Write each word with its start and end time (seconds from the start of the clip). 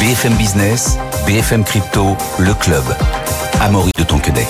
BFM 0.00 0.34
Business, 0.34 0.96
BFM 1.26 1.64
Crypto, 1.64 2.16
le 2.38 2.54
club. 2.54 2.84
Amaury 3.60 3.90
de 3.98 4.04
Tonquedec. 4.04 4.46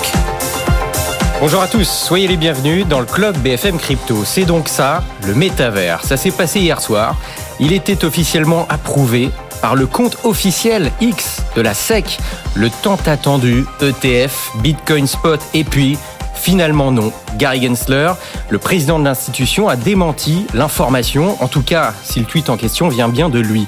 Bonjour 1.39 1.59
à 1.63 1.67
tous, 1.67 1.89
soyez 1.89 2.27
les 2.27 2.37
bienvenus 2.37 2.85
dans 2.85 2.99
le 2.99 3.07
club 3.07 3.35
BFM 3.39 3.79
Crypto. 3.79 4.23
C'est 4.25 4.45
donc 4.45 4.67
ça, 4.67 5.03
le 5.25 5.33
métavers. 5.33 6.05
Ça 6.05 6.17
s'est 6.17 6.29
passé 6.29 6.59
hier 6.59 6.79
soir. 6.79 7.15
Il 7.59 7.73
était 7.73 8.05
officiellement 8.05 8.67
approuvé 8.69 9.31
par 9.59 9.73
le 9.75 9.87
compte 9.87 10.17
officiel 10.23 10.91
X 11.01 11.41
de 11.55 11.61
la 11.61 11.73
SEC, 11.73 12.19
le 12.53 12.69
tant 12.69 12.99
attendu 13.07 13.65
ETF 13.81 14.51
Bitcoin 14.61 15.07
Spot. 15.07 15.41
Et 15.55 15.63
puis, 15.63 15.97
finalement 16.39 16.91
non, 16.91 17.11
Gary 17.37 17.61
Gensler, 17.61 18.13
le 18.49 18.57
président 18.57 18.97
de 18.97 19.05
l'institution, 19.05 19.67
a 19.67 19.75
démenti 19.75 20.47
l'information, 20.53 21.41
en 21.43 21.47
tout 21.47 21.61
cas 21.61 21.93
si 22.03 22.19
le 22.19 22.25
tweet 22.25 22.49
en 22.49 22.57
question 22.57 22.87
vient 22.87 23.09
bien 23.09 23.29
de 23.29 23.39
lui. 23.39 23.67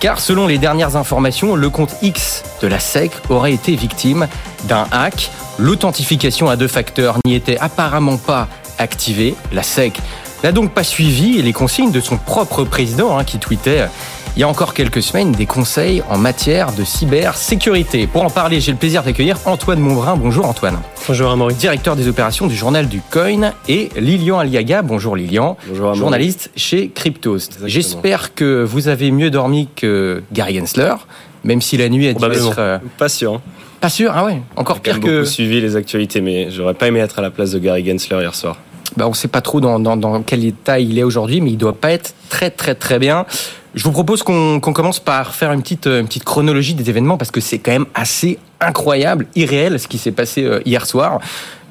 Car 0.00 0.20
selon 0.20 0.46
les 0.46 0.58
dernières 0.58 0.96
informations, 0.96 1.56
le 1.56 1.70
compte 1.70 1.96
X 2.02 2.44
de 2.60 2.68
la 2.68 2.78
SEC 2.78 3.10
aurait 3.30 3.52
été 3.52 3.74
victime 3.74 4.28
d'un 4.64 4.86
hack. 4.92 5.30
L'authentification 5.58 6.48
à 6.48 6.56
deux 6.56 6.68
facteurs 6.68 7.16
n'y 7.24 7.34
était 7.34 7.58
apparemment 7.58 8.16
pas 8.16 8.48
activée. 8.78 9.34
La 9.52 9.62
SEC 9.62 9.98
n'a 10.44 10.52
donc 10.52 10.72
pas 10.72 10.84
suivi 10.84 11.42
les 11.42 11.52
consignes 11.52 11.90
de 11.90 12.00
son 12.00 12.16
propre 12.16 12.62
président 12.64 13.18
hein, 13.18 13.24
qui 13.24 13.38
tweetait 13.38 13.88
il 14.38 14.42
y 14.42 14.44
a 14.44 14.48
encore 14.48 14.72
quelques 14.72 15.02
semaines 15.02 15.32
des 15.32 15.46
conseils 15.46 16.00
en 16.08 16.16
matière 16.16 16.72
de 16.72 16.84
cybersécurité. 16.84 18.06
Pour 18.06 18.22
en 18.22 18.30
parler, 18.30 18.60
j'ai 18.60 18.70
le 18.70 18.78
plaisir 18.78 19.02
d'accueillir 19.02 19.36
Antoine 19.46 19.80
Monbrun. 19.80 20.14
Bonjour 20.16 20.46
Antoine. 20.46 20.78
Bonjour 21.08 21.32
Amaury. 21.32 21.54
Directeur 21.54 21.96
des 21.96 22.06
opérations 22.06 22.46
du 22.46 22.54
journal 22.54 22.86
du 22.86 23.00
Coin 23.10 23.52
et 23.66 23.88
Lilian 23.96 24.38
Aliaga. 24.38 24.82
Bonjour 24.82 25.16
Lilian. 25.16 25.56
Bonjour 25.66 25.92
Journaliste 25.94 26.52
chez 26.54 26.90
Cryptost. 26.90 27.58
J'espère 27.64 28.32
que 28.32 28.62
vous 28.62 28.86
avez 28.86 29.10
mieux 29.10 29.30
dormi 29.30 29.68
que 29.74 30.22
Gary 30.32 30.56
Gensler, 30.56 30.94
même 31.42 31.60
si 31.60 31.76
la 31.76 31.88
nuit 31.88 32.06
a 32.06 32.14
dû 32.14 32.24
être... 32.24 32.58
Euh, 32.60 32.78
pas 32.96 33.08
sûr. 33.08 33.34
Hein. 33.34 33.42
Pas 33.80 33.88
sûr 33.88 34.12
Ah 34.14 34.24
ouais, 34.24 34.40
encore 34.54 34.78
pire 34.78 35.00
que... 35.00 35.06
J'ai 35.06 35.14
beaucoup 35.14 35.26
suivi 35.26 35.60
les 35.60 35.74
actualités, 35.74 36.20
mais 36.20 36.48
j'aurais 36.52 36.74
pas 36.74 36.86
aimé 36.86 37.00
être 37.00 37.18
à 37.18 37.22
la 37.22 37.30
place 37.30 37.50
de 37.50 37.58
Gary 37.58 37.84
Gensler 37.84 38.20
hier 38.20 38.36
soir. 38.36 38.56
Bah, 38.96 39.06
on 39.06 39.10
ne 39.10 39.14
sait 39.14 39.28
pas 39.28 39.40
trop 39.40 39.60
dans, 39.60 39.78
dans, 39.78 39.96
dans, 39.96 40.22
quel 40.22 40.44
état 40.44 40.80
il 40.80 40.98
est 40.98 41.02
aujourd'hui, 41.02 41.40
mais 41.40 41.50
il 41.50 41.58
doit 41.58 41.74
pas 41.74 41.92
être 41.92 42.14
très 42.28 42.50
très 42.50 42.74
très 42.74 42.98
bien. 42.98 43.26
Je 43.74 43.84
vous 43.84 43.92
propose 43.92 44.22
qu'on 44.22 44.60
commence 44.60 44.98
par 44.98 45.34
faire 45.34 45.52
une 45.52 45.62
petite, 45.62 45.86
une 45.86 46.06
petite 46.06 46.24
chronologie 46.24 46.74
des 46.74 46.88
événements 46.88 47.18
parce 47.18 47.30
que 47.30 47.40
c'est 47.40 47.58
quand 47.58 47.70
même 47.70 47.86
assez 47.94 48.38
incroyable, 48.60 49.26
irréel 49.36 49.78
ce 49.78 49.86
qui 49.86 49.98
s'est 49.98 50.12
passé 50.12 50.44
euh, 50.44 50.60
hier 50.64 50.86
soir. 50.86 51.20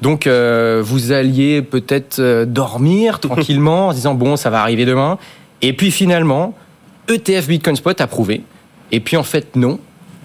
Donc 0.00 0.26
euh, 0.26 0.80
vous 0.82 1.12
alliez 1.12 1.60
peut-être 1.60 2.20
euh, 2.20 2.46
dormir 2.46 3.20
tranquillement 3.20 3.88
en 3.88 3.92
disant 3.92 4.14
bon 4.14 4.36
ça 4.36 4.48
va 4.48 4.62
arriver 4.62 4.84
demain. 4.84 5.18
Et 5.60 5.72
puis 5.72 5.90
finalement, 5.90 6.54
ETF 7.08 7.48
Bitcoin 7.48 7.76
Spot 7.76 8.00
approuvé. 8.00 8.42
Et 8.92 9.00
puis 9.00 9.16
en 9.16 9.24
fait 9.24 9.56
non. 9.56 9.78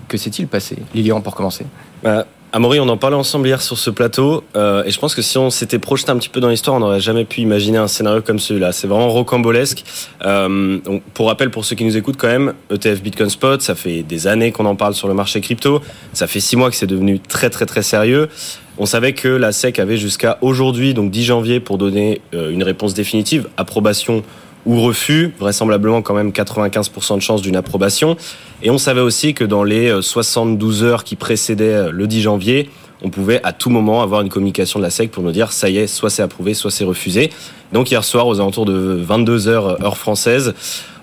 Que 0.07 0.17
s'est-il 0.17 0.47
passé 0.47 0.77
Lilian 0.93 1.21
pour 1.21 1.33
commencer? 1.33 1.65
Bah, 2.03 2.25
Amaury, 2.55 2.79
on 2.79 2.87
en 2.87 2.97
parlait 2.97 3.15
ensemble 3.15 3.47
hier 3.47 3.63
sur 3.63 3.79
ce 3.79 3.89
plateau, 3.89 4.43
euh, 4.55 4.83
et 4.83 4.91
je 4.91 4.99
pense 4.99 5.15
que 5.15 5.23
si 5.23 5.39
on 5.39 5.49
s'était 5.49 5.79
projeté 5.79 6.11
un 6.11 6.17
petit 6.17 6.29
peu 6.29 6.39
dans 6.39 6.49
l'histoire, 6.49 6.75
on 6.75 6.81
n'aurait 6.81 6.99
jamais 6.99 7.25
pu 7.25 7.41
imaginer 7.41 7.79
un 7.79 7.87
scénario 7.87 8.21
comme 8.21 8.37
celui-là. 8.37 8.71
C'est 8.71 8.85
vraiment 8.85 9.09
rocambolesque. 9.09 9.83
Euh, 10.23 10.77
pour 11.15 11.29
rappel, 11.29 11.49
pour 11.49 11.65
ceux 11.65 11.75
qui 11.75 11.83
nous 11.83 11.97
écoutent 11.97 12.17
quand 12.17 12.27
même, 12.27 12.53
ETF 12.69 13.01
Bitcoin 13.01 13.31
Spot, 13.31 13.59
ça 13.59 13.73
fait 13.73 14.03
des 14.03 14.27
années 14.27 14.51
qu'on 14.51 14.65
en 14.65 14.75
parle 14.75 14.93
sur 14.93 15.07
le 15.07 15.15
marché 15.15 15.41
crypto. 15.41 15.81
Ça 16.13 16.27
fait 16.27 16.39
six 16.39 16.55
mois 16.55 16.69
que 16.69 16.75
c'est 16.75 16.85
devenu 16.85 17.19
très 17.19 17.49
très 17.49 17.65
très 17.65 17.81
sérieux. 17.81 18.29
On 18.77 18.85
savait 18.85 19.13
que 19.13 19.29
la 19.29 19.51
SEC 19.51 19.79
avait 19.79 19.97
jusqu'à 19.97 20.37
aujourd'hui, 20.41 20.93
donc 20.93 21.09
10 21.09 21.23
janvier, 21.23 21.59
pour 21.59 21.79
donner 21.79 22.21
euh, 22.35 22.51
une 22.51 22.61
réponse 22.61 22.93
définitive, 22.93 23.49
approbation 23.57 24.21
ou 24.65 24.81
refus, 24.81 25.33
vraisemblablement 25.39 26.01
quand 26.01 26.13
même 26.13 26.29
95% 26.29 27.15
de 27.15 27.21
chance 27.21 27.41
d'une 27.41 27.55
approbation. 27.55 28.15
Et 28.61 28.69
on 28.69 28.77
savait 28.77 29.01
aussi 29.01 29.33
que 29.33 29.43
dans 29.43 29.63
les 29.63 30.01
72 30.01 30.83
euh, 30.83 30.87
heures 30.87 31.03
qui 31.03 31.15
précédaient 31.15 31.73
euh, 31.73 31.91
le 31.91 32.07
10 32.07 32.21
janvier, 32.21 32.69
on 33.03 33.09
pouvait 33.09 33.41
à 33.43 33.51
tout 33.51 33.69
moment 33.69 34.01
avoir 34.01 34.21
une 34.21 34.29
communication 34.29 34.79
de 34.79 34.83
la 34.83 34.89
SEC 34.89 35.11
pour 35.11 35.23
nous 35.23 35.31
dire 35.31 35.51
ça 35.51 35.69
y 35.69 35.77
est, 35.77 35.87
soit 35.87 36.09
c'est 36.09 36.21
approuvé, 36.21 36.53
soit 36.53 36.71
c'est 36.71 36.85
refusé. 36.85 37.29
Donc 37.73 37.91
hier 37.91 38.03
soir, 38.03 38.27
aux 38.27 38.39
alentours 38.39 38.65
de 38.65 38.73
22 38.73 39.47
heures 39.47 39.67
euh, 39.67 39.83
heure 39.83 39.97
française, 39.97 40.53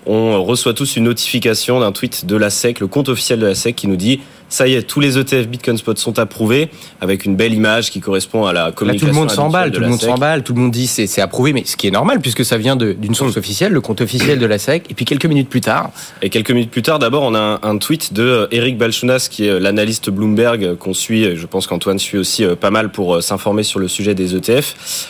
on 0.07 0.43
reçoit 0.43 0.73
tous 0.73 0.97
une 0.97 1.05
notification 1.05 1.81
d'un 1.81 1.93
tweet 1.93 2.25
de 2.25 2.37
la 2.37 2.49
SEC, 2.49 2.81
le 2.81 2.87
compte 2.87 3.11
officiel 3.11 3.39
de 3.39 3.47
la 3.47 3.55
SEC 3.55 3.77
qui 3.77 3.87
nous 3.87 3.97
dit 3.97 4.21
ça 4.51 4.67
y 4.67 4.75
est, 4.75 4.83
tous 4.83 5.01
les 5.01 5.17
ETF 5.17 5.47
Bitcoin 5.47 5.79
Spot 5.79 5.97
sont 5.97 6.19
approuvés 6.19 6.71
avec 7.01 7.25
une 7.25 7.37
belle 7.37 7.55
image 7.55 7.91
qui 7.91 8.01
correspond 8.01 8.45
à 8.45 8.53
la 8.53 8.73
communication. 8.73 9.07
tout 9.07 9.15
le 9.15 9.19
monde 9.19 9.31
s'emballe, 9.31 9.71
tout 9.71 9.81
le 9.81 9.89
monde 9.89 10.01
s'emballe, 10.01 10.43
tout 10.43 10.55
le 10.55 10.61
monde 10.61 10.73
dit 10.73 10.89
c'est 10.89 11.21
approuvé, 11.21 11.53
mais 11.53 11.63
ce 11.65 11.77
qui 11.77 11.87
est 11.87 11.93
normal 11.93 12.21
puisque 12.21 12.45
ça 12.45 12.59
vient 12.59 12.77
d'une 12.77 13.15
source 13.15 13.37
officielle, 13.37 13.73
le 13.73 13.81
compte 13.81 14.01
officiel 14.01 14.39
de 14.39 14.47
la 14.47 14.59
SEC. 14.59 14.91
Et 14.91 14.95
puis 14.95 15.05
quelques 15.05 15.27
minutes 15.27 15.49
plus 15.49 15.61
tard. 15.61 15.93
Et 16.21 16.31
quelques 16.31 16.51
minutes 16.51 16.71
plus 16.71 16.83
tard, 16.83 16.99
d'abord, 16.99 17.23
on 17.23 17.35
a 17.35 17.61
un, 17.63 17.79
tweet 17.79 18.13
de 18.13 18.23
euh, 18.23 18.47
Eric 18.51 18.77
Balchunas 18.77 19.29
qui 19.31 19.47
est 19.47 19.51
euh, 19.51 19.61
l'analyste 19.61 20.11
Bloomberg 20.11 20.65
euh, 20.65 20.77
qu'on 20.77 20.93
suit. 20.93 21.37
Je 21.37 21.47
pense 21.47 21.67
qu'Antoine 21.67 21.99
suit 21.99 22.19
aussi 22.19 22.45
pas 22.61 22.71
mal 22.71 22.91
pour 22.91 23.23
s'informer 23.23 23.63
sur 23.63 23.79
le 23.79 23.89
sujet 23.89 24.15
des 24.15 24.35
ETF. 24.35 25.07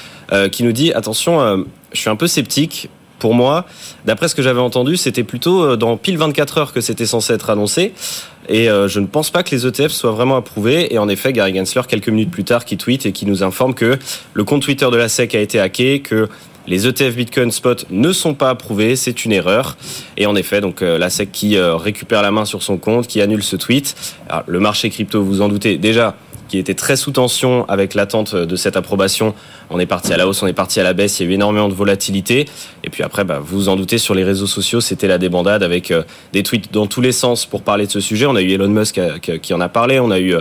qui 0.52 0.62
nous 0.62 0.72
dit 0.72 0.92
attention, 0.92 1.64
je 1.92 1.98
suis 1.98 2.10
un 2.10 2.16
peu 2.16 2.26
sceptique 2.26 2.88
pour 3.18 3.34
moi, 3.34 3.66
d'après 4.04 4.28
ce 4.28 4.34
que 4.34 4.42
j'avais 4.42 4.60
entendu, 4.60 4.96
c'était 4.96 5.24
plutôt 5.24 5.76
dans 5.76 5.96
pile 5.96 6.16
24 6.16 6.58
heures 6.58 6.72
que 6.72 6.80
c'était 6.80 7.06
censé 7.06 7.32
être 7.32 7.50
annoncé. 7.50 7.92
Et 8.50 8.68
euh, 8.68 8.88
je 8.88 8.98
ne 8.98 9.06
pense 9.06 9.30
pas 9.30 9.44
que 9.44 9.54
les 9.54 9.64
ETF 9.64 9.92
soient 9.92 10.10
vraiment 10.10 10.36
approuvés. 10.36 10.92
Et 10.92 10.98
en 10.98 11.08
effet, 11.08 11.32
Gary 11.32 11.54
Gensler, 11.54 11.82
quelques 11.88 12.08
minutes 12.08 12.32
plus 12.32 12.42
tard, 12.42 12.64
qui 12.64 12.76
tweet 12.76 13.06
et 13.06 13.12
qui 13.12 13.24
nous 13.24 13.44
informe 13.44 13.74
que 13.74 13.96
le 14.34 14.44
compte 14.44 14.62
Twitter 14.62 14.88
de 14.90 14.96
la 14.96 15.08
SEC 15.08 15.36
a 15.36 15.40
été 15.40 15.60
hacké, 15.60 16.00
que 16.00 16.28
les 16.66 16.86
ETF 16.86 17.14
Bitcoin 17.14 17.52
Spot 17.52 17.86
ne 17.90 18.12
sont 18.12 18.34
pas 18.34 18.50
approuvés, 18.50 18.96
c'est 18.96 19.24
une 19.24 19.32
erreur. 19.32 19.76
Et 20.16 20.26
en 20.26 20.34
effet, 20.34 20.60
donc 20.60 20.82
euh, 20.82 20.98
la 20.98 21.10
SEC 21.10 21.30
qui 21.30 21.56
récupère 21.58 22.22
la 22.22 22.32
main 22.32 22.44
sur 22.44 22.64
son 22.64 22.76
compte, 22.76 23.06
qui 23.06 23.20
annule 23.20 23.44
ce 23.44 23.54
tweet. 23.54 23.94
Le 24.48 24.58
marché 24.58 24.90
crypto, 24.90 25.22
vous 25.22 25.42
en 25.42 25.48
doutez, 25.48 25.78
déjà, 25.78 26.16
qui 26.50 26.58
était 26.58 26.74
très 26.74 26.96
sous 26.96 27.12
tension 27.12 27.64
avec 27.68 27.94
l'attente 27.94 28.34
de 28.34 28.56
cette 28.56 28.76
approbation. 28.76 29.34
On 29.70 29.78
est 29.78 29.86
parti 29.86 30.12
à 30.12 30.16
la 30.16 30.26
hausse, 30.26 30.42
on 30.42 30.48
est 30.48 30.52
parti 30.52 30.80
à 30.80 30.82
la 30.82 30.94
baisse, 30.94 31.20
il 31.20 31.26
y 31.26 31.28
a 31.28 31.30
eu 31.30 31.34
énormément 31.34 31.68
de 31.68 31.74
volatilité. 31.74 32.46
Et 32.82 32.90
puis 32.90 33.04
après, 33.04 33.22
bah, 33.22 33.38
vous 33.40 33.56
vous 33.56 33.68
en 33.68 33.76
doutez, 33.76 33.98
sur 33.98 34.14
les 34.14 34.24
réseaux 34.24 34.48
sociaux, 34.48 34.80
c'était 34.80 35.06
la 35.06 35.18
débandade 35.18 35.62
avec 35.62 35.92
euh, 35.92 36.02
des 36.32 36.42
tweets 36.42 36.72
dans 36.72 36.88
tous 36.88 37.00
les 37.00 37.12
sens 37.12 37.46
pour 37.46 37.62
parler 37.62 37.86
de 37.86 37.92
ce 37.92 38.00
sujet. 38.00 38.26
On 38.26 38.34
a 38.34 38.42
eu 38.42 38.50
Elon 38.50 38.68
Musk 38.68 38.98
euh, 38.98 39.18
qui 39.18 39.54
en 39.54 39.60
a 39.60 39.68
parlé, 39.68 40.00
on 40.00 40.10
a 40.10 40.18
eu 40.18 40.34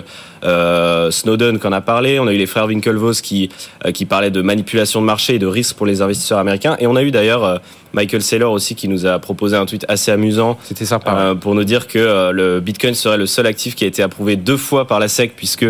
euh, 0.43 1.11
Snowden 1.11 1.59
qui 1.59 1.67
en 1.67 1.71
a 1.73 1.81
parlé, 1.81 2.19
on 2.19 2.25
a 2.25 2.33
eu 2.33 2.37
les 2.37 2.47
frères 2.47 2.65
Winklevoss 2.65 3.21
qui, 3.21 3.49
qui 3.93 4.05
parlaient 4.05 4.31
de 4.31 4.41
manipulation 4.41 5.01
de 5.01 5.05
marché 5.05 5.35
et 5.35 5.39
de 5.39 5.45
risques 5.45 5.75
pour 5.75 5.85
les 5.85 6.01
investisseurs 6.01 6.39
américains. 6.39 6.75
Et 6.79 6.87
on 6.87 6.95
a 6.95 7.03
eu 7.03 7.11
d'ailleurs 7.11 7.61
Michael 7.93 8.21
Saylor 8.21 8.51
aussi 8.51 8.75
qui 8.75 8.87
nous 8.87 9.05
a 9.05 9.19
proposé 9.19 9.57
un 9.57 9.65
tweet 9.65 9.85
assez 9.87 10.11
amusant. 10.11 10.57
C'était 10.63 10.85
sympa. 10.85 11.35
pour 11.39 11.55
nous 11.55 11.63
dire 11.63 11.87
que 11.87 12.31
le 12.31 12.59
Bitcoin 12.59 12.93
serait 12.93 13.17
le 13.17 13.25
seul 13.25 13.45
actif 13.47 13.75
qui 13.75 13.83
a 13.83 13.87
été 13.87 14.03
approuvé 14.03 14.35
deux 14.35 14.57
fois 14.57 14.85
par 14.85 14.99
la 14.99 15.07
SEC 15.07 15.35
puisque 15.35 15.65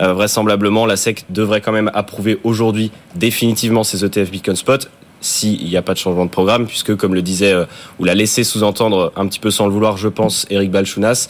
euh, 0.00 0.12
vraisemblablement, 0.12 0.86
la 0.86 0.96
SEC 0.96 1.24
devrait 1.30 1.60
quand 1.60 1.72
même 1.72 1.90
approuver 1.94 2.38
aujourd'hui 2.44 2.90
définitivement 3.14 3.84
ces 3.84 4.04
ETF 4.04 4.30
Bitcoin 4.30 4.56
Spot 4.56 4.90
s'il 5.20 5.64
n'y 5.64 5.76
a 5.76 5.82
pas 5.82 5.94
de 5.94 5.98
changement 5.98 6.26
de 6.26 6.30
programme, 6.30 6.66
puisque 6.66 6.94
comme 6.96 7.14
le 7.14 7.22
disait 7.22 7.52
euh, 7.52 7.64
ou 7.98 8.04
l'a 8.04 8.14
laissé 8.14 8.44
sous-entendre 8.44 9.10
un 9.16 9.26
petit 9.26 9.38
peu 9.40 9.50
sans 9.50 9.66
le 9.66 9.72
vouloir, 9.72 9.96
je 9.96 10.08
pense, 10.08 10.44
Eric 10.50 10.70
Balchounas, 10.70 11.28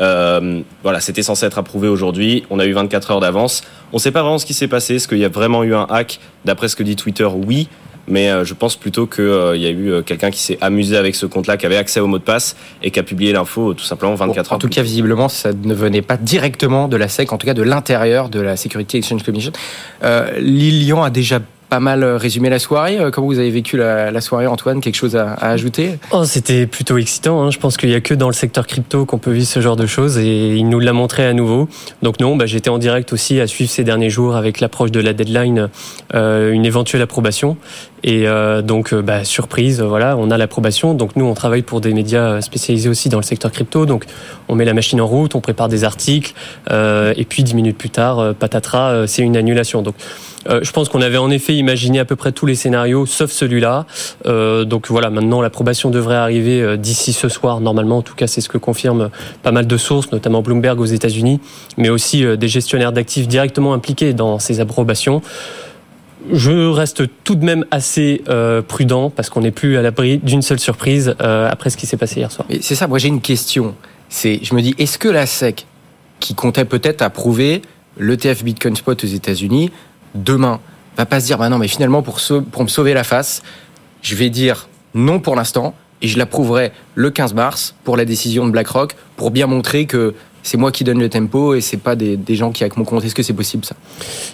euh, 0.00 0.62
voilà, 0.82 1.00
c'était 1.00 1.22
censé 1.22 1.44
être 1.44 1.58
approuvé 1.58 1.88
aujourd'hui. 1.88 2.44
On 2.48 2.58
a 2.58 2.64
eu 2.64 2.72
24 2.72 3.10
heures 3.10 3.20
d'avance. 3.20 3.62
On 3.92 3.96
ne 3.96 4.00
sait 4.00 4.12
pas 4.12 4.22
vraiment 4.22 4.38
ce 4.38 4.46
qui 4.46 4.54
s'est 4.54 4.66
passé. 4.66 4.94
Est-ce 4.94 5.06
qu'il 5.06 5.18
y 5.18 5.24
a 5.24 5.28
vraiment 5.28 5.62
eu 5.62 5.74
un 5.74 5.86
hack? 5.90 6.20
D'après 6.44 6.68
ce 6.68 6.76
que 6.76 6.82
dit 6.82 6.96
Twitter, 6.96 7.26
oui 7.26 7.68
mais 8.08 8.28
euh, 8.28 8.44
je 8.44 8.54
pense 8.54 8.76
plutôt 8.76 9.06
qu'il 9.06 9.24
euh, 9.24 9.56
y 9.56 9.66
a 9.66 9.70
eu 9.70 9.90
euh, 9.90 10.02
quelqu'un 10.02 10.30
qui 10.30 10.40
s'est 10.40 10.58
amusé 10.60 10.96
avec 10.96 11.14
ce 11.14 11.26
compte-là, 11.26 11.56
qui 11.56 11.66
avait 11.66 11.76
accès 11.76 12.00
au 12.00 12.06
mot 12.06 12.18
de 12.18 12.22
passe 12.22 12.56
et 12.82 12.90
qui 12.90 12.98
a 12.98 13.02
publié 13.02 13.32
l'info 13.32 13.74
tout 13.74 13.84
simplement 13.84 14.14
24 14.14 14.52
heures. 14.52 14.56
En 14.56 14.58
tout 14.58 14.68
cas, 14.68 14.82
visiblement, 14.82 15.28
ça 15.28 15.52
ne 15.52 15.74
venait 15.74 16.02
pas 16.02 16.16
directement 16.16 16.88
de 16.88 16.96
la 16.96 17.08
SEC, 17.08 17.32
en 17.32 17.38
tout 17.38 17.46
cas 17.46 17.54
de 17.54 17.62
l'intérieur 17.62 18.28
de 18.28 18.40
la 18.40 18.56
Security 18.56 18.98
Exchange 18.98 19.22
Commission. 19.22 19.52
Lilian 20.38 21.02
a 21.02 21.10
déjà 21.10 21.40
pas 21.74 21.80
mal 21.80 22.04
résumé 22.04 22.50
la 22.50 22.60
soirée. 22.60 22.98
Comment 23.12 23.26
vous 23.26 23.40
avez 23.40 23.50
vécu 23.50 23.76
la, 23.76 24.20
soirée, 24.20 24.46
Antoine? 24.46 24.80
Quelque 24.80 24.94
chose 24.94 25.16
à, 25.16 25.32
ajouter? 25.32 25.98
Oh, 26.12 26.24
C'était 26.24 26.68
plutôt 26.68 26.98
excitant. 26.98 27.42
Hein. 27.42 27.50
Je 27.50 27.58
pense 27.58 27.76
qu'il 27.76 27.88
n'y 27.88 27.96
a 27.96 28.00
que 28.00 28.14
dans 28.14 28.28
le 28.28 28.32
secteur 28.32 28.68
crypto 28.68 29.06
qu'on 29.06 29.18
peut 29.18 29.32
vivre 29.32 29.48
ce 29.48 29.60
genre 29.60 29.74
de 29.74 29.86
choses 29.86 30.16
et 30.18 30.54
il 30.54 30.68
nous 30.68 30.78
l'a 30.78 30.92
montré 30.92 31.26
à 31.26 31.32
nouveau. 31.32 31.68
Donc 32.00 32.20
non, 32.20 32.36
bah, 32.36 32.46
j'étais 32.46 32.70
en 32.70 32.78
direct 32.78 33.12
aussi 33.12 33.40
à 33.40 33.48
suivre 33.48 33.72
ces 33.72 33.82
derniers 33.82 34.08
jours 34.08 34.36
avec 34.36 34.60
l'approche 34.60 34.92
de 34.92 35.00
la 35.00 35.14
deadline, 35.14 35.68
une 36.12 36.64
éventuelle 36.64 37.02
approbation. 37.02 37.56
Et 38.04 38.28
euh, 38.28 38.60
donc, 38.60 38.92
euh, 38.92 39.00
bah, 39.00 39.24
surprise, 39.24 39.80
voilà, 39.80 40.16
on 40.18 40.30
a 40.30 40.36
l'approbation. 40.36 40.92
Donc 40.92 41.16
nous, 41.16 41.24
on 41.24 41.32
travaille 41.32 41.62
pour 41.62 41.80
des 41.80 41.94
médias 41.94 42.42
spécialisés 42.42 42.90
aussi 42.90 43.08
dans 43.08 43.16
le 43.16 43.24
secteur 43.24 43.50
crypto. 43.50 43.86
Donc 43.86 44.04
on 44.48 44.54
met 44.54 44.66
la 44.66 44.74
machine 44.74 45.00
en 45.00 45.06
route, 45.06 45.34
on 45.34 45.40
prépare 45.40 45.70
des 45.70 45.84
articles, 45.84 46.34
euh, 46.70 47.14
et 47.16 47.24
puis 47.24 47.42
dix 47.42 47.54
minutes 47.54 47.78
plus 47.78 47.88
tard, 47.88 48.34
patatras, 48.34 49.06
c'est 49.06 49.22
une 49.22 49.38
annulation. 49.38 49.80
Donc 49.80 49.94
je 50.46 50.70
pense 50.72 50.90
qu'on 50.90 51.00
avait 51.00 51.16
en 51.16 51.30
effet 51.30 51.56
imaginé 51.64 51.98
à 51.98 52.04
peu 52.04 52.16
près 52.16 52.32
tous 52.32 52.46
les 52.46 52.54
scénarios, 52.54 53.06
sauf 53.06 53.30
celui-là. 53.30 53.86
donc 54.24 54.88
voilà, 54.88 55.10
maintenant 55.10 55.40
l'approbation 55.40 55.90
devrait 55.90 56.16
arriver 56.16 56.76
d'ici 56.76 57.12
ce 57.12 57.28
soir, 57.28 57.60
normalement. 57.60 57.98
En 57.98 58.02
tout 58.02 58.14
cas, 58.14 58.26
c'est 58.26 58.40
ce 58.40 58.48
que 58.48 58.58
confirment 58.58 59.10
pas 59.42 59.52
mal 59.52 59.66
de 59.66 59.76
sources, 59.76 60.12
notamment 60.12 60.42
Bloomberg 60.42 60.78
aux 60.80 60.84
États-Unis, 60.84 61.40
mais 61.76 61.88
aussi 61.88 62.24
des 62.36 62.48
gestionnaires 62.48 62.92
d'actifs 62.92 63.28
directement 63.28 63.72
impliqués 63.74 64.12
dans 64.12 64.38
ces 64.38 64.60
approbations. 64.60 65.22
Je 66.32 66.68
reste 66.68 67.02
tout 67.22 67.34
de 67.34 67.44
même 67.44 67.66
assez 67.70 68.22
euh, 68.28 68.62
prudent 68.62 69.10
parce 69.10 69.28
qu'on 69.28 69.42
n'est 69.42 69.50
plus 69.50 69.76
à 69.76 69.82
l'abri 69.82 70.18
d'une 70.18 70.42
seule 70.42 70.58
surprise 70.58 71.14
euh, 71.20 71.48
après 71.50 71.70
ce 71.70 71.76
qui 71.76 71.86
s'est 71.86 71.96
passé 71.96 72.20
hier 72.20 72.32
soir. 72.32 72.48
C'est 72.60 72.74
ça, 72.74 72.86
moi 72.86 72.98
j'ai 72.98 73.08
une 73.08 73.20
question. 73.20 73.74
C'est, 74.08 74.40
je 74.42 74.54
me 74.54 74.62
dis, 74.62 74.74
est-ce 74.78 74.98
que 74.98 75.08
la 75.08 75.26
SEC, 75.26 75.66
qui 76.20 76.34
comptait 76.34 76.64
peut-être 76.64 77.02
approuver 77.02 77.62
l'ETF 77.98 78.42
Bitcoin 78.42 78.74
Spot 78.74 79.02
aux 79.02 79.06
États-Unis, 79.06 79.70
demain, 80.14 80.60
va 80.96 81.06
pas 81.06 81.20
se 81.20 81.26
dire, 81.26 81.38
bah 81.38 81.48
non, 81.48 81.58
mais 81.58 81.68
finalement, 81.68 82.02
pour, 82.02 82.16
me 82.16 82.68
sauver 82.68 82.94
la 82.94 83.04
face, 83.04 83.42
je 84.02 84.14
vais 84.14 84.30
dire 84.30 84.68
non 84.94 85.20
pour 85.20 85.36
l'instant, 85.36 85.74
et 86.02 86.08
je 86.08 86.18
l'approuverai 86.18 86.72
le 86.94 87.10
15 87.10 87.34
mars 87.34 87.74
pour 87.84 87.96
la 87.96 88.04
décision 88.04 88.46
de 88.46 88.50
BlackRock, 88.50 88.94
pour 89.16 89.30
bien 89.30 89.46
montrer 89.46 89.86
que 89.86 90.14
c'est 90.44 90.58
moi 90.58 90.70
qui 90.70 90.84
donne 90.84 91.00
le 91.00 91.08
tempo 91.08 91.54
et 91.54 91.62
c'est 91.62 91.78
pas 91.78 91.96
des, 91.96 92.18
gens 92.28 92.52
qui 92.52 92.62
avec 92.64 92.76
mon 92.76 92.84
compte. 92.84 93.02
Est-ce 93.02 93.14
que 93.14 93.22
c'est 93.22 93.32
possible 93.32 93.64
ça? 93.64 93.74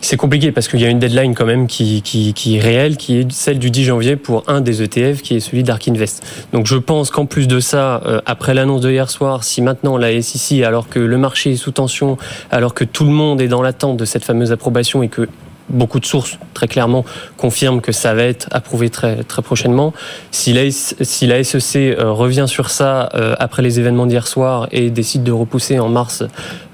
C'est 0.00 0.16
compliqué 0.16 0.50
parce 0.50 0.66
qu'il 0.66 0.80
y 0.80 0.84
a 0.84 0.88
une 0.88 0.98
deadline 0.98 1.36
quand 1.36 1.46
même 1.46 1.68
qui, 1.68 2.02
qui, 2.02 2.56
est 2.56 2.60
réelle, 2.60 2.96
qui 2.96 3.18
est 3.18 3.32
celle 3.32 3.60
du 3.60 3.70
10 3.70 3.84
janvier 3.84 4.16
pour 4.16 4.42
un 4.48 4.60
des 4.60 4.82
ETF, 4.82 5.22
qui 5.22 5.36
est 5.36 5.40
celui 5.40 5.62
d'Ark 5.62 5.86
Invest. 5.86 6.22
Donc 6.52 6.66
je 6.66 6.76
pense 6.76 7.10
qu'en 7.10 7.26
plus 7.26 7.46
de 7.46 7.60
ça, 7.60 8.02
euh, 8.04 8.20
après 8.26 8.54
l'annonce 8.54 8.80
de 8.80 8.90
hier 8.90 9.08
soir, 9.08 9.44
si 9.44 9.62
maintenant 9.62 9.96
la 9.96 10.20
SEC, 10.20 10.64
alors 10.64 10.88
que 10.88 10.98
le 10.98 11.16
marché 11.16 11.52
est 11.52 11.56
sous 11.56 11.70
tension, 11.70 12.18
alors 12.50 12.74
que 12.74 12.82
tout 12.82 13.04
le 13.04 13.12
monde 13.12 13.40
est 13.40 13.48
dans 13.48 13.62
l'attente 13.62 13.96
de 13.96 14.04
cette 14.04 14.24
fameuse 14.24 14.50
approbation 14.50 15.04
et 15.04 15.08
que 15.08 15.28
beaucoup 15.70 16.00
de 16.00 16.06
sources 16.06 16.38
très 16.54 16.68
clairement 16.68 17.04
confirment 17.36 17.80
que 17.80 17.92
ça 17.92 18.14
va 18.14 18.24
être 18.24 18.48
approuvé 18.50 18.90
très 18.90 19.22
très 19.24 19.42
prochainement. 19.42 19.92
Si 20.30 20.52
la, 20.52 20.70
SEC 20.70 21.76
euh, 21.76 22.12
revient 22.12 22.46
sur 22.46 22.70
ça 22.70 23.08
euh, 23.14 23.34
après 23.38 23.62
les 23.62 23.80
événements 23.80 24.06
d'hier 24.06 24.26
soir 24.26 24.68
et 24.72 24.90
décide 24.90 25.22
de 25.22 25.32
repousser 25.32 25.78
en 25.78 25.88
mars 25.88 26.22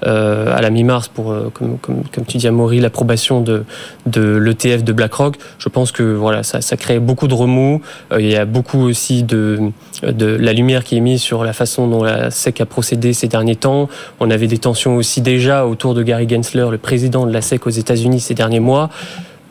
euh, 0.05 0.55
à 0.55 0.61
la 0.61 0.69
mi-mars 0.69 1.07
pour 1.07 1.35
comme, 1.53 1.77
comme, 1.77 2.03
comme, 2.13 2.25
tu 2.25 2.37
dis 2.37 2.47
à 2.47 2.51
l'approbation 2.51 3.41
de 3.41 3.63
de 4.05 4.37
l'ETF 4.37 4.83
de 4.83 4.93
BlackRock, 4.93 5.37
je 5.59 5.69
pense 5.69 5.91
que 5.91 6.03
voilà 6.03 6.43
ça 6.43 6.61
ça 6.61 6.75
crée 6.77 6.99
beaucoup 6.99 7.27
de 7.27 7.33
remous. 7.33 7.81
il 8.17 8.29
y 8.29 8.35
a 8.35 8.45
beaucoup 8.45 8.79
aussi 8.79 9.23
de 9.23 9.71
de 10.03 10.25
la 10.25 10.53
lumière 10.53 10.83
qui 10.83 10.97
est 10.97 11.01
mise 11.01 11.21
sur 11.21 11.43
la 11.43 11.53
façon 11.53 11.87
dont 11.87 12.03
la 12.03 12.31
SEC 12.31 12.61
a 12.61 12.65
procédé 12.65 13.13
ces 13.13 13.27
derniers 13.27 13.55
temps. 13.55 13.89
On 14.19 14.29
avait 14.29 14.47
des 14.47 14.57
tensions 14.57 14.95
aussi 14.95 15.21
déjà 15.21 15.65
autour 15.65 15.93
de 15.93 16.03
Gary 16.03 16.27
Gensler, 16.27 16.67
le 16.69 16.77
président 16.77 17.25
de 17.25 17.31
la 17.31 17.41
SEC 17.41 17.65
aux 17.65 17.71
États-Unis 17.71 18.19
ces 18.19 18.33
derniers 18.33 18.59
mois. 18.59 18.86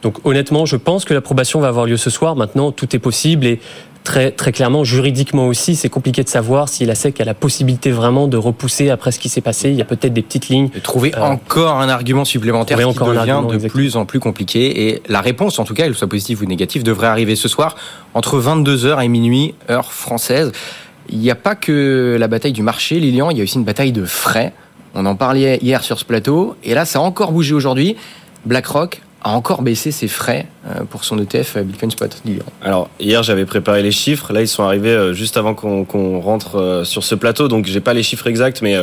Donc 0.03 0.25
honnêtement, 0.25 0.67
je 0.67 0.77
pense 0.77 1.05
que 1.05 1.15
l'approbation 1.15 1.61
va 1.61 1.69
avoir 1.69 1.87
lieu 1.87 1.97
ce 1.97 2.11
soir. 2.11 2.37
Maintenant, 2.37 2.71
tout 2.73 2.94
est 2.94 2.99
possible 2.99 3.47
et 3.47 3.61
très 4.06 4.31
très 4.31 4.53
clairement 4.53 4.85
juridiquement 4.85 5.49
aussi, 5.49 5.75
c'est 5.75 5.88
compliqué 5.88 6.23
de 6.23 6.29
savoir 6.29 6.69
si 6.69 6.87
la 6.87 6.94
SEC 6.94 7.21
a 7.21 7.25
la 7.25 7.35
possibilité 7.35 7.91
vraiment 7.91 8.29
de 8.29 8.37
repousser 8.37 8.88
après 8.88 9.11
ce 9.11 9.19
qui 9.19 9.29
s'est 9.29 9.41
passé. 9.41 9.71
Il 9.71 9.75
y 9.75 9.83
a 9.83 9.85
peut-être 9.85 10.12
des 10.12 10.23
petites 10.23 10.49
lignes. 10.49 10.69
De 10.69 10.79
trouver 10.79 11.12
euh, 11.17 11.21
encore 11.21 11.81
un 11.81 11.88
argument 11.88 12.25
supplémentaire 12.25 12.79
qui 12.79 12.85
encore 12.85 13.09
devient 13.09 13.43
de 13.50 13.69
plus 13.69 13.97
en 13.97 14.06
plus 14.06 14.21
compliqué. 14.21 14.88
Et 14.88 15.03
la 15.09 15.21
réponse, 15.21 15.59
en 15.59 15.65
tout 15.65 15.75
cas, 15.75 15.82
qu'elle 15.82 15.94
soit 15.97 16.09
positive 16.09 16.43
ou 16.43 16.47
négative, 16.47 16.85
devrait 16.85 17.09
arriver 17.09 17.35
ce 17.35 17.49
soir 17.49 17.75
entre 18.15 18.41
22h 18.41 19.05
et 19.05 19.09
minuit, 19.09 19.55
heure 19.69 19.93
française. 19.93 20.53
Il 21.09 21.19
n'y 21.19 21.31
a 21.31 21.35
pas 21.35 21.56
que 21.56 22.17
la 22.19 22.29
bataille 22.29 22.53
du 22.53 22.62
marché, 22.62 23.00
Lilian, 23.00 23.31
il 23.31 23.39
y 23.39 23.41
a 23.41 23.44
aussi 23.44 23.56
une 23.56 23.65
bataille 23.65 23.93
de 23.93 24.05
frais. 24.05 24.53
On 24.94 25.05
en 25.05 25.17
parlait 25.17 25.59
hier 25.62 25.82
sur 25.82 25.99
ce 25.99 26.05
plateau, 26.05 26.56
et 26.62 26.75
là, 26.75 26.85
ça 26.85 27.00
a 27.00 27.03
encore 27.03 27.32
bougé 27.32 27.55
aujourd'hui. 27.55 27.97
BlackRock 28.44 29.03
a 29.26 29.31
encore 29.31 29.62
baissé 29.62 29.90
ses 29.90 30.06
frais 30.06 30.46
euh, 30.69 30.84
pour 30.88 31.05
son 31.05 31.19
ETF 31.19 31.58
Bitcoin 31.58 31.90
Spot. 31.90 32.23
Alors 32.62 32.88
hier 33.00 33.25
j'avais 33.25 33.44
préparé 33.44 33.82
les 33.82 33.90
chiffres, 33.90 34.32
là 34.32 34.40
ils 34.40 34.49
sont 34.49 34.62
arrivés 34.62 34.90
euh, 34.90 35.14
juste 35.14 35.37
avant 35.37 35.55
qu'on 35.55 36.20
rentre 36.20 36.56
euh, 36.56 36.84
sur 36.84 37.02
ce 37.02 37.17
plateau, 37.17 37.49
donc 37.49 37.67
j'ai 37.67 37.81
pas 37.81 37.93
les 37.93 38.05
chiffres 38.05 38.28
exacts, 38.28 38.62
mais 38.62 38.76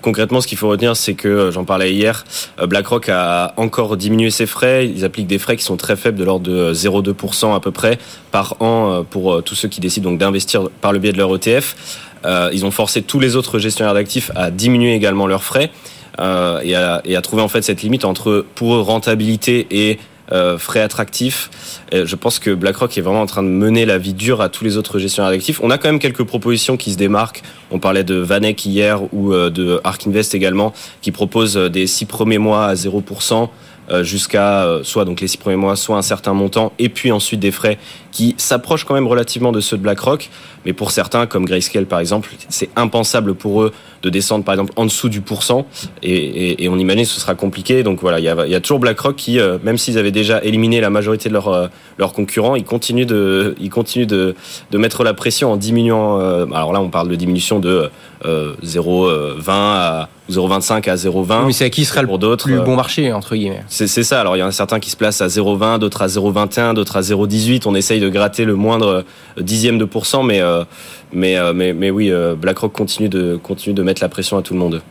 concrètement 0.00 0.40
ce 0.40 0.46
qu'il 0.46 0.56
faut 0.56 0.68
retenir 0.68 0.96
c'est 0.96 1.12
que 1.12 1.50
j'en 1.50 1.64
parlais 1.64 1.92
hier, 1.92 2.24
BlackRock 2.66 3.10
a 3.10 3.52
encore 3.58 3.98
diminué 3.98 4.30
ses 4.30 4.46
frais, 4.46 4.88
ils 4.88 5.04
appliquent 5.04 5.26
des 5.26 5.38
frais 5.38 5.56
qui 5.56 5.64
sont 5.64 5.76
très 5.76 5.96
faibles 5.96 6.18
de 6.18 6.24
l'ordre 6.24 6.48
de 6.50 6.72
0,2% 6.72 7.54
à 7.54 7.60
peu 7.60 7.70
près 7.70 7.98
par 8.30 8.56
an 8.60 9.04
pour 9.08 9.42
tous 9.42 9.54
ceux 9.54 9.68
qui 9.68 9.80
décident 9.80 10.12
d'investir 10.12 10.70
par 10.80 10.92
le 10.92 10.98
biais 10.98 11.12
de 11.12 11.18
leur 11.18 11.34
ETF. 11.34 11.76
Ils 12.24 12.64
ont 12.64 12.70
forcé 12.70 13.02
tous 13.02 13.20
les 13.20 13.36
autres 13.36 13.58
gestionnaires 13.58 13.94
d'actifs 13.94 14.30
à 14.34 14.50
diminuer 14.50 14.94
également 14.94 15.26
leurs 15.26 15.44
frais. 15.44 15.70
Euh, 16.18 16.60
et, 16.62 16.74
à, 16.74 17.22
trouver 17.22 17.42
en 17.42 17.48
fait 17.48 17.62
cette 17.62 17.82
limite 17.82 18.04
entre 18.04 18.44
pour 18.54 18.74
eux 18.74 18.80
rentabilité 18.80 19.66
et 19.70 19.98
euh, 20.32 20.58
frais 20.58 20.80
attractifs. 20.80 21.50
Je 21.92 22.14
pense 22.14 22.38
que 22.38 22.50
BlackRock 22.50 22.96
est 22.96 23.00
vraiment 23.00 23.22
en 23.22 23.26
train 23.26 23.42
de 23.42 23.48
mener 23.48 23.84
la 23.84 23.98
vie 23.98 24.14
dure 24.14 24.40
à 24.40 24.48
tous 24.48 24.64
les 24.64 24.76
autres 24.76 24.98
gestionnaires 24.98 25.32
d'actifs. 25.32 25.60
On 25.62 25.70
a 25.70 25.78
quand 25.78 25.88
même 25.88 25.98
quelques 25.98 26.22
propositions 26.22 26.76
qui 26.76 26.92
se 26.92 26.96
démarquent. 26.96 27.42
On 27.70 27.78
parlait 27.78 28.04
de 28.04 28.14
Vanek 28.14 28.64
hier 28.64 29.00
ou 29.12 29.32
euh, 29.32 29.50
de 29.50 29.80
Ark 29.82 30.06
Invest 30.06 30.34
également, 30.34 30.72
qui 31.02 31.10
proposent 31.10 31.56
des 31.56 31.86
six 31.86 32.04
premiers 32.04 32.38
mois 32.38 32.66
à 32.66 32.74
0%. 32.74 33.48
Euh, 33.90 34.04
jusqu'à 34.04 34.68
soit 34.84 35.04
donc 35.04 35.20
les 35.20 35.26
six 35.26 35.36
premiers 35.36 35.56
mois, 35.56 35.74
soit 35.74 35.96
un 35.96 36.02
certain 36.02 36.32
montant, 36.32 36.72
et 36.78 36.88
puis 36.88 37.10
ensuite 37.10 37.40
des 37.40 37.50
frais 37.50 37.76
qui 38.12 38.34
s'approchent 38.38 38.84
quand 38.84 38.94
même 38.94 39.06
relativement 39.06 39.52
de 39.52 39.60
ceux 39.60 39.76
de 39.76 39.82
BlackRock. 39.82 40.30
Mais 40.66 40.72
pour 40.72 40.90
certains, 40.90 41.26
comme 41.26 41.46
Grayscale 41.46 41.86
par 41.86 42.00
exemple, 42.00 42.30
c'est 42.48 42.68
impensable 42.76 43.34
pour 43.34 43.62
eux 43.62 43.72
de 44.02 44.10
descendre 44.10 44.44
par 44.44 44.54
exemple 44.54 44.72
en 44.76 44.84
dessous 44.84 45.08
du 45.08 45.20
pourcent, 45.20 45.66
et, 46.02 46.12
et, 46.12 46.64
et 46.64 46.68
on 46.68 46.78
imagine 46.78 47.04
que 47.04 47.10
ce 47.10 47.20
sera 47.20 47.34
compliqué. 47.34 47.82
Donc 47.82 48.00
voilà, 48.00 48.18
il 48.18 48.24
y 48.24 48.28
a, 48.28 48.46
y 48.46 48.54
a, 48.54 48.60
toujours 48.60 48.78
BlackRock 48.78 49.16
qui, 49.16 49.38
euh, 49.38 49.58
même 49.62 49.78
s'ils 49.78 49.98
avaient 49.98 50.10
déjà 50.10 50.42
éliminé 50.42 50.80
la 50.80 50.90
majorité 50.90 51.28
de 51.28 51.34
leurs 51.34 51.70
leurs 51.98 52.12
concurrents, 52.12 52.56
ils 52.56 52.64
continuent 52.64 53.06
de, 53.06 53.54
ils 53.60 53.70
continuent 53.70 54.06
de, 54.06 54.34
de 54.70 54.78
mettre 54.78 55.04
la 55.04 55.14
pression 55.14 55.52
en 55.52 55.56
diminuant. 55.56 56.18
alors 56.52 56.72
là, 56.72 56.80
on 56.80 56.88
parle 56.88 57.08
de 57.08 57.14
diminution 57.14 57.58
de 57.58 57.90
0,20 58.24 59.42
à 59.48 60.08
0,25 60.30 60.88
à 60.88 60.94
0,20. 60.94 61.46
mais 61.46 61.52
c'est 61.52 61.64
à 61.64 61.70
qui 61.70 61.84
sera 61.84 62.02
pour 62.02 62.18
le 62.18 62.36
plus 62.36 62.60
bon 62.60 62.76
marché 62.76 63.12
entre 63.12 63.34
guillemets. 63.34 63.64
C'est 63.68 63.86
ça. 63.88 64.20
Alors 64.20 64.36
il 64.36 64.40
y 64.40 64.42
en 64.42 64.48
a 64.48 64.52
certains 64.52 64.80
qui 64.80 64.90
se 64.90 64.96
placent 64.96 65.20
à 65.20 65.26
0,20, 65.26 65.78
d'autres 65.78 66.02
à 66.02 66.06
0,21, 66.06 66.74
d'autres 66.74 66.96
à 66.96 67.00
0,18. 67.00 67.62
On 67.66 67.74
essaye 67.74 67.99
de 68.00 68.08
gratter 68.08 68.44
le 68.44 68.54
moindre 68.54 69.04
dixième 69.38 69.78
de 69.78 69.84
pourcent, 69.84 70.22
mais 70.22 70.40
euh, 70.40 70.64
mais 71.12 71.36
euh, 71.36 71.52
mais, 71.52 71.72
mais 71.72 71.90
oui, 71.90 72.10
euh, 72.10 72.34
BlackRock 72.34 72.72
continue 72.72 73.08
de 73.08 73.38
continue 73.42 73.74
de 73.74 73.82
mettre 73.82 74.02
la 74.02 74.08
pression 74.08 74.36
à 74.36 74.42
tout 74.42 74.54
le 74.54 74.60
monde. 74.60 74.82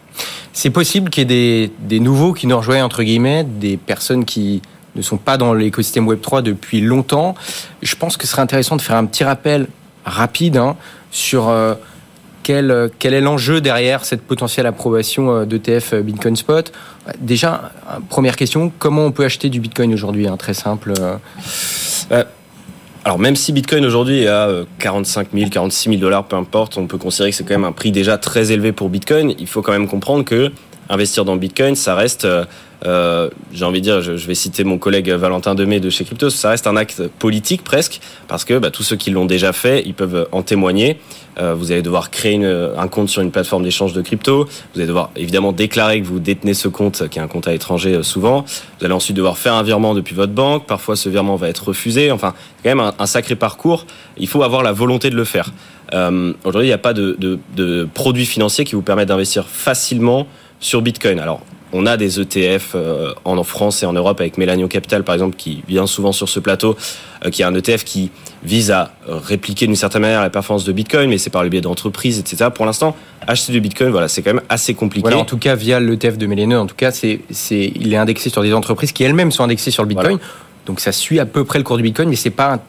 C'est 0.54 0.70
possible 0.70 1.10
qu'il 1.10 1.22
y 1.22 1.24
ait 1.24 1.68
des, 1.68 1.72
des 1.80 2.00
nouveaux 2.00 2.34
qui 2.34 2.48
nous 2.48 2.58
rejoignent 2.58 2.84
entre 2.84 3.04
guillemets, 3.04 3.44
des 3.44 3.78
personnes 3.78 4.26
qui 4.26 4.62
ne 4.96 5.02
sont 5.02 5.18
pas 5.18 5.38
dans 5.38 5.54
l'écosystème 5.54 6.08
Web 6.08 6.22
3 6.22 6.42
depuis 6.42 6.82
longtemps. 6.82 7.36
Je 7.82 7.96
pense 7.96 8.18
que 8.18 8.26
ce 8.26 8.32
serait 8.32 8.42
intéressant 8.42 8.76
de 8.76 8.82
faire 8.82 8.96
un 8.96 9.06
petit 9.06 9.24
rappel 9.24 9.68
rapide 10.04 10.58
hein, 10.58 10.76
sur 11.12 11.54
quel, 12.44 12.90
quel 12.98 13.14
est 13.14 13.22
l'enjeu 13.22 13.62
derrière 13.62 14.04
cette 14.04 14.24
potentielle 14.24 14.66
approbation 14.66 15.46
d'ETF 15.46 15.94
Bitcoin 15.96 16.36
Spot 16.36 16.72
Déjà, 17.20 17.72
première 18.10 18.36
question, 18.36 18.72
comment 18.78 19.06
on 19.06 19.12
peut 19.12 19.24
acheter 19.24 19.50
du 19.50 19.60
Bitcoin 19.60 19.94
aujourd'hui 19.94 20.28
hein, 20.28 20.36
Très 20.38 20.54
simple. 20.54 20.94
Euh, 22.12 22.24
alors 23.06 23.18
même 23.20 23.36
si 23.36 23.54
Bitcoin 23.54 23.86
aujourd'hui 23.86 24.24
est 24.24 24.28
à 24.28 24.50
45 24.80 25.30
000, 25.34 25.50
46 25.50 25.90
000 25.90 26.02
dollars, 26.02 26.26
peu 26.26 26.36
importe, 26.36 26.78
on 26.78 26.86
peut 26.86 26.98
considérer 26.98 27.32
que 27.32 27.36
c'est 27.36 27.44
quand 27.44 27.54
même 27.54 27.64
un 27.64 27.72
prix 27.72 27.92
déjà 27.92 28.18
très 28.18 28.52
élevé 28.52 28.72
pour 28.72 28.90
Bitcoin. 28.90 29.34
Il 29.40 29.48
faut 29.48 29.62
quand 29.62 29.72
même 29.72 29.88
comprendre 29.88 30.26
que 30.26 30.52
investir 30.90 31.26
dans 31.26 31.36
Bitcoin, 31.36 31.76
ça 31.76 31.96
reste, 31.96 32.26
euh, 32.26 32.46
euh, 32.86 33.30
j'ai 33.54 33.66
envie 33.66 33.80
de 33.80 33.84
dire, 33.84 34.02
je, 34.02 34.12
vais 34.12 34.36
citer 34.36 34.64
mon 34.64 34.78
collègue 34.78 35.10
Valentin 35.10 35.56
Demey 35.56 35.80
de 35.80 35.90
chez 35.90 36.04
Crypto, 36.04 36.30
ça 36.30 36.50
reste 36.50 36.68
un 36.68 36.76
acte 36.76 37.08
politique 37.20 37.64
presque, 37.64 38.00
parce 38.28 38.46
que 38.46 38.58
bah, 38.58 38.72
tous 38.72 38.84
ceux 38.84 38.96
qui 38.96 39.12
l'ont 39.12 39.26
déjà 39.26 39.54
fait, 39.54 39.84
ils 39.86 39.94
peuvent 39.94 40.28
en 40.32 40.42
témoigner. 40.42 41.00
Euh, 41.40 41.54
vous 41.54 41.72
allez 41.72 41.82
devoir 41.82 42.10
créer 42.10 42.34
une, 42.34 42.72
un 42.78 42.88
compte 42.88 43.10
sur 43.10 43.22
une 43.22 43.32
plateforme 43.32 43.64
d'échange 43.64 43.94
de 43.94 44.02
crypto. 44.02 44.46
Vous 44.46 44.80
allez 44.80 44.88
devoir 44.88 45.12
évidemment 45.16 45.52
déclarer 45.52 46.02
que 46.02 46.06
vous 46.06 46.20
détenez 46.20 46.54
ce 46.54 46.68
compte, 46.68 47.08
qui 47.08 47.20
est 47.20 47.22
un 47.22 47.28
compte 47.28 47.48
à 47.48 47.52
l'étranger 47.52 47.96
euh, 47.96 48.04
souvent. 48.04 48.42
Vous 48.80 48.86
allez 48.86 48.94
ensuite 48.94 49.16
devoir 49.16 49.38
faire 49.38 49.54
un 49.54 49.64
virement 49.64 49.94
depuis 49.94 50.16
votre 50.16 50.34
banque. 50.34 50.66
Parfois, 50.66 50.96
ce 50.96 51.08
virement 51.08 51.36
va 51.36 51.50
être 51.50 51.70
refusé. 51.70 52.12
Enfin, 52.12 52.34
quand 52.64 52.76
même 52.76 52.92
un, 52.98 53.06
sacré 53.06 53.36
parcours. 53.36 53.86
Il 54.18 54.28
faut 54.28 54.44
avoir 54.44 54.64
la 54.64 54.72
volonté 54.72 55.10
de 55.10 55.16
le 55.16 55.24
faire. 55.24 55.52
Euh, 55.94 56.34
Aujourd'hui, 56.44 56.68
il 56.68 56.72
n'y 56.72 56.74
a 56.74 56.78
pas 56.78 56.94
de, 56.94 57.16
de, 57.20 57.40
de 57.56 57.88
produits 57.94 58.26
financiers 58.26 58.66
qui 58.66 58.76
vous 58.76 58.82
permettent 58.82 59.08
d'investir 59.08 59.48
facilement 59.48 60.28
sur 60.60 60.82
Bitcoin. 60.82 61.20
Alors, 61.20 61.42
on 61.72 61.86
a 61.86 61.98
des 61.98 62.20
ETF 62.20 62.72
euh, 62.74 63.14
en 63.26 63.44
France 63.44 63.84
et 63.84 63.86
en 63.86 63.94
Europe 63.94 64.20
avec 64.20 64.38
Melanio 64.38 64.68
Capital 64.68 65.04
par 65.04 65.14
exemple 65.14 65.36
qui 65.36 65.64
vient 65.68 65.86
souvent 65.86 66.12
sur 66.12 66.28
ce 66.28 66.40
plateau, 66.40 66.76
euh, 67.26 67.30
qui 67.30 67.44
est 67.44 67.46
un 67.46 67.54
ETF 67.54 67.84
qui 67.84 68.12
vise 68.44 68.72
à 68.72 68.92
répliquer 69.06 69.68
d'une 69.68 69.76
certaine 69.76 70.02
manière 70.02 70.22
la 70.22 70.30
performance 70.30 70.64
de 70.64 70.72
Bitcoin, 70.72 71.10
mais 71.10 71.18
c'est 71.18 71.30
par 71.30 71.44
le 71.44 71.50
biais 71.50 71.62
d'entreprises, 71.62 72.20
etc. 72.20 72.50
Pour 72.54 72.66
l'instant, 72.66 72.96
acheter 73.28 73.52
du 73.52 73.62
Bitcoin, 73.62 73.90
voilà, 73.90 74.08
c'est 74.08 74.22
quand 74.22 74.34
même 74.34 74.44
assez 74.50 74.74
compliqué. 74.74 75.02
Voilà, 75.02 75.18
en 75.18 75.26
tout 75.26 75.38
cas 75.38 75.56
via 75.56 75.80
l'ETF 75.80 76.18
de 76.18 76.26
Melanio, 76.26 76.60
en 76.60 76.66
tout 76.66 76.76
cas, 76.76 76.92
c'est, 76.92 77.20
c'est, 77.30 77.72
il 77.76 77.94
est 77.94 77.98
indexé 77.98 78.30
sur 78.30 78.42
des 78.42 78.54
entreprises 78.54 78.92
qui 78.94 79.04
elles-mêmes 79.04 79.32
sont 79.32 79.44
indexées 79.44 79.72
sur 79.72 79.84
le 79.84 79.90
Bitcoin. 79.90 80.18
Donc 80.66 80.80
ça 80.80 80.92
suit 80.92 81.20
à 81.20 81.26
peu 81.26 81.44
près 81.46 81.60
le 81.60 81.64
cours 81.64 81.78
du 81.78 81.84
Bitcoin, 81.84 82.10
mais 82.10 82.16
c'est 82.16 82.30
pas 82.30 82.54
un 82.54 82.62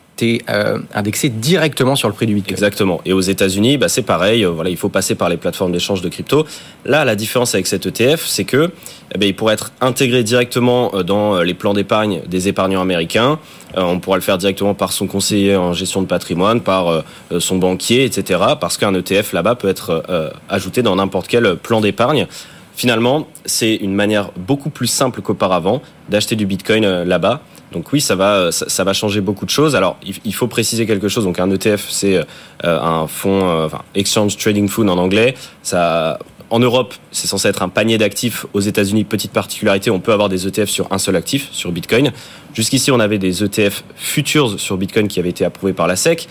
euh, 0.49 0.79
indexé 0.95 1.29
directement 1.29 1.97
sur 1.97 2.09
le 2.09 2.15
prix 2.15 2.27
du 2.27 2.35
Bitcoin. 2.35 2.55
Exactement. 2.55 3.01
Et 3.05 3.13
aux 3.13 3.21
États-Unis, 3.21 3.79
bah, 3.79 3.89
c'est 3.89 4.03
pareil. 4.03 4.45
Euh, 4.45 4.53
il 4.69 4.77
faut 4.77 4.89
passer 4.89 5.15
par 5.15 5.29
les 5.29 5.37
plateformes 5.37 5.73
d'échange 5.73 6.03
de 6.03 6.09
crypto. 6.09 6.47
Là, 6.85 7.05
la 7.05 7.17
différence 7.17 7.55
avec 7.55 7.67
cet 7.67 7.87
ETF, 7.87 8.25
c'est 8.27 8.45
que 8.45 8.71
eh 9.15 9.19
ben, 9.19 9.33
pourrait 9.35 9.55
être 9.55 9.73
intégré 9.81 10.23
directement 10.23 10.91
euh, 10.95 11.03
dans 11.03 11.41
les 11.41 11.55
plans 11.55 11.75
d'épargne 11.75 12.23
des 12.27 12.49
épargnants 12.49 12.81
américains. 12.81 13.39
on 13.77 14.01
pourra 14.01 14.17
le 14.17 14.23
faire 14.23 14.39
directement 14.39 14.75
par 14.75 14.93
son 14.93 15.07
conseiller 15.07 15.57
en 15.57 15.73
gestion 15.73 16.03
de 16.03 16.07
patrimoine, 16.07 16.61
par 16.61 17.05
son 17.39 17.57
banquier, 17.57 18.05
etc. 18.05 18.41
Parce 18.61 18.77
qu'un 18.77 18.95
ETF 18.95 19.33
là-bas 19.33 19.55
peut 19.55 19.69
être 19.69 20.05
ajouté 20.49 20.83
dans 20.83 20.97
n'importe 20.97 21.29
quel 21.29 21.57
plan 21.57 21.81
d'épargne. 21.81 22.27
Finalement, 22.75 23.29
c'est 23.45 23.77
une 23.77 23.95
manière 23.95 24.31
beaucoup 24.37 24.71
plus 24.71 24.87
simple 24.87 25.23
qu'auparavant 25.23 25.83
d'acheter 26.09 26.35
du 26.35 26.47
Bitcoin 26.47 27.05
là-bas. 27.05 27.43
Donc 27.73 27.93
oui, 27.93 28.01
ça 28.01 28.17
va, 28.17 28.51
ça, 28.51 28.85
va 28.85 28.93
changer 28.93 29.21
beaucoup 29.21 29.45
de 29.45 29.51
choses. 29.51 29.77
Alors, 29.77 29.97
il, 30.25 30.35
faut 30.35 30.49
préciser 30.49 30.87
quelque 30.87 31.09
chose. 31.09 31.25
Donc 31.25 31.39
un 31.39 31.51
ETF, 31.51 31.87
c'est 31.89 32.17
euh, 32.17 32.25
un 32.65 33.07
fonds, 33.07 33.49
euh, 33.49 33.67
enfin, 33.67 33.83
Exchange 33.95 34.37
Trading 34.37 34.69
Fund 34.69 34.89
en 34.89 34.99
anglais. 34.99 35.35
Ça 35.63 36.19
en 36.51 36.59
Europe, 36.59 36.95
c'est 37.13 37.29
censé 37.29 37.49
être 37.49 37.63
un 37.63 37.69
panier 37.69 37.97
d'actifs. 37.97 38.45
Aux 38.53 38.61
États-Unis, 38.61 39.05
petite 39.05 39.31
particularité, 39.31 39.91
on 39.91 40.01
peut 40.01 40.13
avoir 40.13 40.29
des 40.29 40.49
ETF 40.49 40.69
sur 40.69 40.93
un 40.93 40.99
seul 40.99 41.15
actif, 41.15 41.49
sur 41.53 41.71
Bitcoin. 41.71 42.13
Jusqu'ici, 42.55 42.91
on 42.91 42.99
avait 42.99 43.19
des 43.19 43.45
ETF 43.45 43.85
futures 43.95 44.59
sur 44.59 44.77
Bitcoin 44.77 45.07
qui 45.07 45.21
avaient 45.21 45.31
été 45.31 45.45
approuvés 45.45 45.73
par 45.73 45.87
la 45.87 45.95
SEC. 45.95 46.27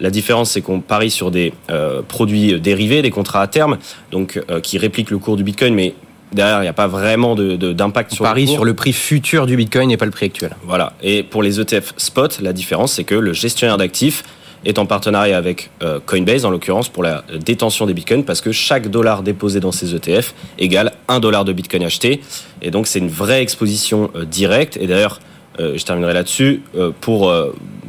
La 0.00 0.10
différence, 0.10 0.50
c'est 0.50 0.60
qu'on 0.60 0.80
parie 0.80 1.10
sur 1.10 1.30
des 1.30 1.52
euh, 1.70 2.02
produits 2.02 2.60
dérivés, 2.60 3.02
des 3.02 3.10
contrats 3.10 3.40
à 3.40 3.46
terme, 3.46 3.78
donc 4.10 4.42
euh, 4.50 4.60
qui 4.60 4.76
répliquent 4.76 5.10
le 5.10 5.18
cours 5.18 5.36
du 5.36 5.44
Bitcoin, 5.44 5.74
mais 5.74 5.94
derrière, 6.32 6.58
il 6.58 6.62
n'y 6.62 6.68
a 6.68 6.72
pas 6.72 6.86
vraiment 6.86 7.34
d'impact 7.34 8.10
de, 8.10 8.16
sur 8.16 8.24
parie 8.24 8.42
le 8.42 8.46
cours. 8.46 8.56
sur 8.56 8.64
le 8.64 8.74
prix 8.74 8.92
futur 8.92 9.46
du 9.46 9.56
Bitcoin 9.56 9.90
et 9.90 9.96
pas 9.96 10.04
le 10.04 10.10
prix 10.10 10.26
actuel. 10.26 10.56
Voilà. 10.64 10.94
Et 11.02 11.22
pour 11.22 11.42
les 11.42 11.60
ETF 11.60 11.94
spot, 11.96 12.40
la 12.40 12.52
différence, 12.52 12.94
c'est 12.94 13.04
que 13.04 13.14
le 13.14 13.32
gestionnaire 13.32 13.78
d'actifs 13.78 14.24
est 14.64 14.78
en 14.78 14.86
partenariat 14.86 15.36
avec 15.36 15.70
euh, 15.82 15.98
Coinbase, 16.04 16.44
en 16.44 16.50
l'occurrence, 16.50 16.88
pour 16.88 17.02
la 17.02 17.24
détention 17.44 17.86
des 17.86 17.94
bitcoins, 17.94 18.24
parce 18.24 18.40
que 18.40 18.52
chaque 18.52 18.88
dollar 18.88 19.22
déposé 19.22 19.60
dans 19.60 19.72
ces 19.72 19.94
ETF 19.94 20.34
égale 20.58 20.92
un 21.08 21.20
dollar 21.20 21.44
de 21.44 21.52
bitcoin 21.52 21.82
acheté. 21.82 22.20
Et 22.60 22.70
donc, 22.70 22.86
c'est 22.86 23.00
une 23.00 23.08
vraie 23.08 23.42
exposition 23.42 24.10
euh, 24.14 24.24
directe. 24.24 24.76
Et 24.80 24.86
d'ailleurs, 24.86 25.20
euh, 25.58 25.76
je 25.76 25.84
terminerai 25.84 26.14
là-dessus, 26.14 26.62
pour, 27.00 27.32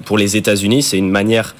pour 0.05 0.17
les 0.17 0.35
États-Unis, 0.35 0.83
c'est 0.83 0.97
une 0.97 1.09
manière 1.09 1.55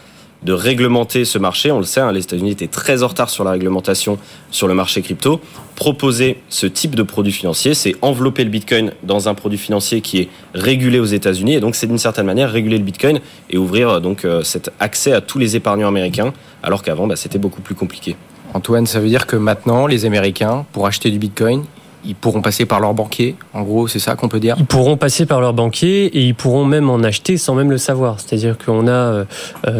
de 0.46 0.54
réglementer 0.54 1.26
ce 1.26 1.38
marché. 1.38 1.72
On 1.72 1.80
le 1.80 1.86
sait, 1.86 2.02
hein, 2.02 2.12
les 2.12 2.22
États-Unis 2.22 2.52
étaient 2.52 2.68
très 2.68 3.04
en 3.04 3.08
retard 3.08 3.30
sur 3.30 3.44
la 3.44 3.52
réglementation 3.52 4.18
sur 4.52 4.68
le 4.68 4.74
marché 4.74 5.02
crypto. 5.02 5.40
Proposer 5.76 6.38
ce 6.50 6.68
type 6.68 6.96
de 6.96 7.04
produit 7.04 7.32
financier, 7.32 7.74
c'est 7.74 7.96
envelopper 8.02 8.44
le 8.44 8.50
Bitcoin 8.50 8.92
dans 9.04 9.30
un 9.30 9.34
produit 9.34 9.58
financier 9.58 10.02
qui 10.02 10.20
est 10.20 10.30
régulé 10.54 11.00
aux 11.00 11.06
États-Unis. 11.06 11.56
Et 11.56 11.60
donc, 11.60 11.76
c'est 11.76 11.88
d'une 11.88 11.98
certaine 11.98 12.26
manière 12.26 12.52
réguler 12.52 12.78
le 12.78 12.84
Bitcoin 12.84 13.20
et 13.50 13.58
ouvrir 13.58 13.90
euh, 13.90 14.00
donc 14.00 14.26
euh, 14.26 14.44
cet 14.44 14.72
accès 14.80 15.14
à 15.14 15.22
tous 15.22 15.40
les 15.40 15.56
épargnants 15.56 15.88
américains, 15.88 16.34
alors 16.62 16.84
qu'avant, 16.84 17.08
bah, 17.08 17.16
c'était 17.16 17.40
beaucoup 17.40 17.62
plus 17.62 17.76
compliqué. 17.76 18.16
Antoine, 18.54 18.86
ça 18.86 19.00
veut 19.00 19.10
dire 19.10 19.26
que 19.26 19.36
maintenant, 19.36 19.88
les 19.88 20.06
Américains, 20.06 20.66
pour 20.74 20.86
acheter 20.86 21.10
du 21.10 21.18
Bitcoin, 21.18 21.64
ils 22.06 22.16
pourront 22.16 22.42
passer 22.42 22.66
par 22.66 22.80
leur 22.80 22.94
banquier. 22.94 23.36
En 23.54 23.64
gros, 23.64 23.88
c'est 23.88 24.00
ça 24.00 24.16
qu'on 24.16 24.30
peut 24.30 24.40
dire. 24.40 24.56
Ils 24.60 24.66
pourront 24.66 24.98
passer 24.98 25.26
par 25.26 25.42
leur 25.42 25.54
banquier 25.54 26.06
et 26.06 26.22
ils 26.22 26.36
pourront 26.36 26.66
même 26.66 26.90
en 26.90 27.00
acheter 27.04 27.38
sans 27.38 27.56
même 27.56 27.72
le 27.72 27.78
savoir. 27.78 28.20
C'est-à-dire 28.20 28.58
qu'on 28.58 28.88
a 28.88 28.92
euh, 28.92 29.26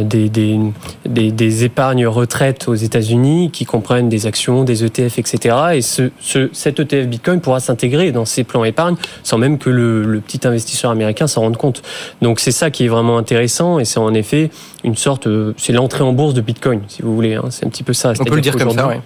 des, 0.04 0.30
des, 0.30 0.60
des, 1.06 1.32
des, 1.32 1.64
épargnes 1.64 2.08
retraites 2.08 2.68
aux 2.68 2.76
États-Unis 2.76 3.52
qui 3.52 3.66
comprennent 3.66 4.10
des 4.10 4.26
actions, 4.26 4.64
des 4.64 4.84
ETF, 4.84 5.20
etc. 5.20 5.56
Et 5.74 5.82
ce, 5.82 6.12
ce, 6.20 6.50
cet 6.54 6.80
ETF 6.80 7.08
Bitcoin 7.08 7.42
pourra 7.42 7.60
s'intégrer 7.60 8.12
dans 8.12 8.26
ces 8.26 8.44
plans 8.44 8.64
épargne 8.64 8.96
sans 9.24 9.38
même 9.38 9.58
que 9.58 9.70
le, 9.70 10.04
le 10.04 10.20
petit 10.20 10.48
investisseur 10.48 10.92
américain 10.92 11.28
s'en 11.28 11.42
rende 11.42 11.58
compte. 11.58 11.82
Donc 12.22 12.40
c'est 12.40 12.52
ça 12.52 12.72
qui 12.72 12.86
est 12.86 12.90
vraiment 12.90 13.18
intéressant 13.18 13.80
et 13.80 13.86
c'est 13.86 14.00
en 14.00 14.14
effet 14.14 14.50
une 14.84 14.96
sorte, 14.96 15.28
euh, 15.28 15.54
c'est 15.58 15.74
l'entrée 15.74 16.04
en 16.04 16.14
bourse 16.14 16.34
de 16.34 16.42
Bitcoin, 16.42 16.82
si 16.88 17.02
vous 17.02 17.16
voulez. 17.16 17.36
Hein. 17.36 17.46
C'est 17.50 17.66
un 17.66 17.70
petit 17.70 17.84
peu 17.84 17.94
ça. 17.94 18.14
On 18.20 18.24
peut 18.24 18.36
le 18.36 18.42
dire 18.42 18.56
comme 18.56 18.72
ça. 18.72 18.88
Ouais. 18.88 19.02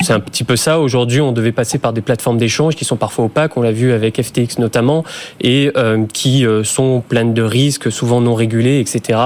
C'est 0.00 0.12
un 0.12 0.20
petit 0.20 0.44
peu 0.44 0.56
ça. 0.56 0.80
Aujourd'hui, 0.80 1.20
on 1.20 1.32
devait 1.32 1.52
passer 1.52 1.78
par 1.78 1.92
des 1.92 2.00
plateformes 2.00 2.36
d'échange 2.36 2.74
qui 2.74 2.84
sont 2.84 2.96
parfois 2.96 3.26
opaques, 3.26 3.56
on 3.56 3.62
l'a 3.62 3.72
vu 3.72 3.92
avec 3.92 4.20
FTX 4.20 4.58
notamment, 4.58 5.04
et 5.40 5.70
euh, 5.76 6.04
qui 6.12 6.46
euh, 6.46 6.64
sont 6.64 7.02
pleines 7.06 7.32
de 7.32 7.42
risques, 7.42 7.90
souvent 7.90 8.20
non 8.20 8.34
régulés, 8.34 8.80
etc. 8.80 9.18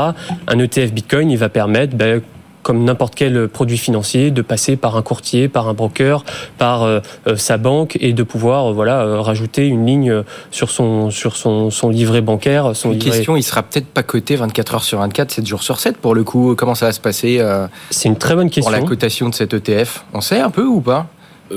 Un 0.47 0.59
ETF 0.59 0.93
Bitcoin, 0.93 1.31
il 1.31 1.39
va 1.39 1.49
permettre, 1.49 1.97
ben, 1.97 2.21
comme 2.69 2.85
n'importe 2.85 3.15
quel 3.15 3.49
produit 3.49 3.79
financier, 3.79 4.31
de 4.31 4.43
passer 4.43 4.77
par 4.77 4.95
un 4.99 5.01
courtier, 5.01 5.49
par 5.49 5.69
un 5.69 5.73
broker, 5.73 6.23
par 6.59 6.83
euh, 6.83 7.01
euh, 7.27 7.35
sa 7.35 7.57
banque 7.57 7.97
et 7.99 8.13
de 8.13 8.23
pouvoir 8.23 8.67
euh, 8.67 8.73
voilà 8.75 9.23
rajouter 9.23 9.67
une 9.67 9.87
ligne 9.87 10.23
sur 10.51 10.69
son 10.69 11.11
sur 11.11 11.37
son, 11.37 11.71
son 11.71 11.89
livret 11.89 12.21
bancaire. 12.21 12.77
Son 12.77 12.93
une 12.93 12.99
question, 12.99 13.37
il 13.37 13.43
sera 13.43 13.63
peut-être 13.63 13.87
pas 13.87 14.03
coté 14.03 14.37
24 14.37 14.75
heures 14.75 14.85
sur 14.85 14.99
24, 14.99 15.31
7 15.31 15.47
jours 15.47 15.63
sur 15.63 15.81
7 15.81 15.97
pour 15.97 16.15
le 16.15 16.25
coup. 16.25 16.55
Comment 16.59 16.75
ça 16.75 16.85
va 16.85 16.93
se 16.93 17.01
passer 17.01 17.43
C'est 17.89 18.11
une 18.11 18.19
très 18.19 18.35
bonne 18.35 18.51
question. 18.51 18.71
Pour 18.71 18.83
la 18.83 18.87
cotation 18.87 19.31
de 19.31 19.35
cet 19.35 19.55
ETF, 19.55 20.05
on 20.13 20.21
sait 20.21 20.41
un 20.41 20.51
peu 20.51 20.65
ou 20.65 20.83
pas? 20.83 21.07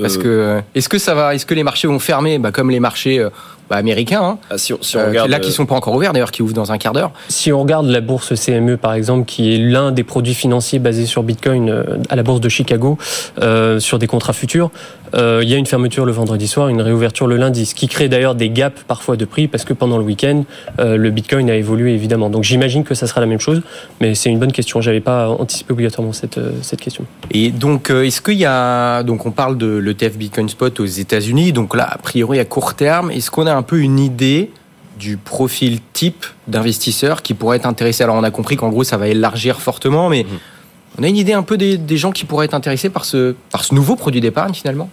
Parce 0.00 0.16
que 0.16 0.62
est-ce 0.74 0.88
que 0.88 0.96
ça 0.96 1.12
va? 1.12 1.34
Est-ce 1.34 1.44
que 1.44 1.52
les 1.52 1.62
marchés 1.62 1.88
vont 1.88 1.98
fermer, 1.98 2.38
bah, 2.38 2.52
comme 2.52 2.70
les 2.70 2.80
marchés 2.80 3.22
bah, 3.72 3.78
américains, 3.78 4.22
hein. 4.22 4.38
ah, 4.50 4.58
si 4.58 4.74
on, 4.74 4.78
si 4.82 4.98
on 4.98 5.00
euh, 5.00 5.08
regarde, 5.08 5.30
là 5.30 5.40
qui 5.40 5.50
sont 5.50 5.64
pas 5.64 5.74
encore 5.74 5.94
ouverts 5.94 6.12
d'ailleurs, 6.12 6.30
qui 6.30 6.42
ouvrent 6.42 6.52
dans 6.52 6.72
un 6.72 6.76
quart 6.76 6.92
d'heure. 6.92 7.10
Si 7.28 7.50
on 7.52 7.62
regarde 7.62 7.86
la 7.86 8.02
bourse 8.02 8.34
CME 8.34 8.76
par 8.76 8.92
exemple, 8.92 9.24
qui 9.24 9.54
est 9.54 9.56
l'un 9.56 9.92
des 9.92 10.04
produits 10.04 10.34
financiers 10.34 10.78
basés 10.78 11.06
sur 11.06 11.22
Bitcoin 11.22 11.70
euh, 11.70 11.96
à 12.10 12.16
la 12.16 12.22
bourse 12.22 12.42
de 12.42 12.50
Chicago, 12.50 12.98
euh, 13.40 13.80
sur 13.80 13.98
des 13.98 14.06
contrats 14.06 14.34
futurs, 14.34 14.70
euh, 15.14 15.40
il 15.42 15.48
y 15.48 15.54
a 15.54 15.56
une 15.56 15.66
fermeture 15.66 16.04
le 16.04 16.12
vendredi 16.12 16.48
soir, 16.48 16.68
une 16.68 16.80
réouverture 16.80 17.26
le 17.26 17.36
lundi, 17.36 17.66
ce 17.66 17.74
qui 17.74 17.88
crée 17.88 18.08
d'ailleurs 18.08 18.34
des 18.34 18.50
gaps 18.50 18.82
parfois 18.86 19.16
de 19.16 19.24
prix 19.24 19.48
parce 19.48 19.64
que 19.64 19.72
pendant 19.72 19.98
le 19.98 20.04
week-end, 20.04 20.44
euh, 20.78 20.96
le 20.96 21.10
Bitcoin 21.10 21.50
a 21.50 21.56
évolué 21.56 21.94
évidemment. 21.94 22.30
Donc 22.30 22.44
j'imagine 22.44 22.84
que 22.84 22.94
ça 22.94 23.06
sera 23.06 23.20
la 23.20 23.26
même 23.26 23.40
chose, 23.40 23.62
mais 24.00 24.14
c'est 24.14 24.30
une 24.30 24.38
bonne 24.38 24.52
question. 24.52 24.80
J'avais 24.80 25.00
pas 25.00 25.28
anticipé 25.28 25.72
obligatoirement 25.72 26.12
cette, 26.12 26.38
euh, 26.38 26.52
cette 26.62 26.80
question. 26.80 27.04
Et 27.30 27.50
donc 27.50 27.90
est-ce 27.90 28.20
qu'il 28.20 28.38
y 28.38 28.46
a 28.46 29.02
donc 29.02 29.26
on 29.26 29.30
parle 29.30 29.58
de 29.58 29.76
l'ETF 29.76 30.16
Bitcoin 30.16 30.48
Spot 30.48 30.80
aux 30.80 30.86
États-Unis, 30.86 31.52
donc 31.52 31.76
là 31.76 31.88
a 31.90 31.98
priori 31.98 32.38
à 32.38 32.44
court 32.44 32.74
terme, 32.74 33.10
est-ce 33.10 33.30
qu'on 33.30 33.46
a 33.46 33.54
un 33.62 33.64
peu 33.64 33.78
une 33.78 34.00
idée 34.00 34.50
du 34.98 35.16
profil 35.16 35.78
type 35.92 36.26
d'investisseur 36.48 37.22
qui 37.22 37.32
pourrait 37.32 37.58
être 37.58 37.66
intéressé 37.66 38.02
Alors 38.02 38.16
on 38.16 38.24
a 38.24 38.32
compris 38.32 38.56
qu'en 38.56 38.70
gros 38.70 38.82
ça 38.82 38.96
va 38.96 39.06
élargir 39.06 39.60
fortement, 39.60 40.08
mais 40.08 40.24
mmh. 40.24 40.98
on 40.98 41.02
a 41.04 41.08
une 41.08 41.16
idée 41.16 41.32
un 41.32 41.44
peu 41.44 41.56
des, 41.56 41.78
des, 41.78 41.96
gens 41.96 42.10
qui 42.10 42.24
pourraient 42.24 42.46
être 42.46 42.54
intéressés 42.54 42.90
par 42.90 43.04
ce, 43.04 43.36
par 43.52 43.62
ce 43.62 43.72
nouveau 43.72 43.94
produit 43.94 44.20
d'épargne 44.20 44.52
finalement 44.52 44.90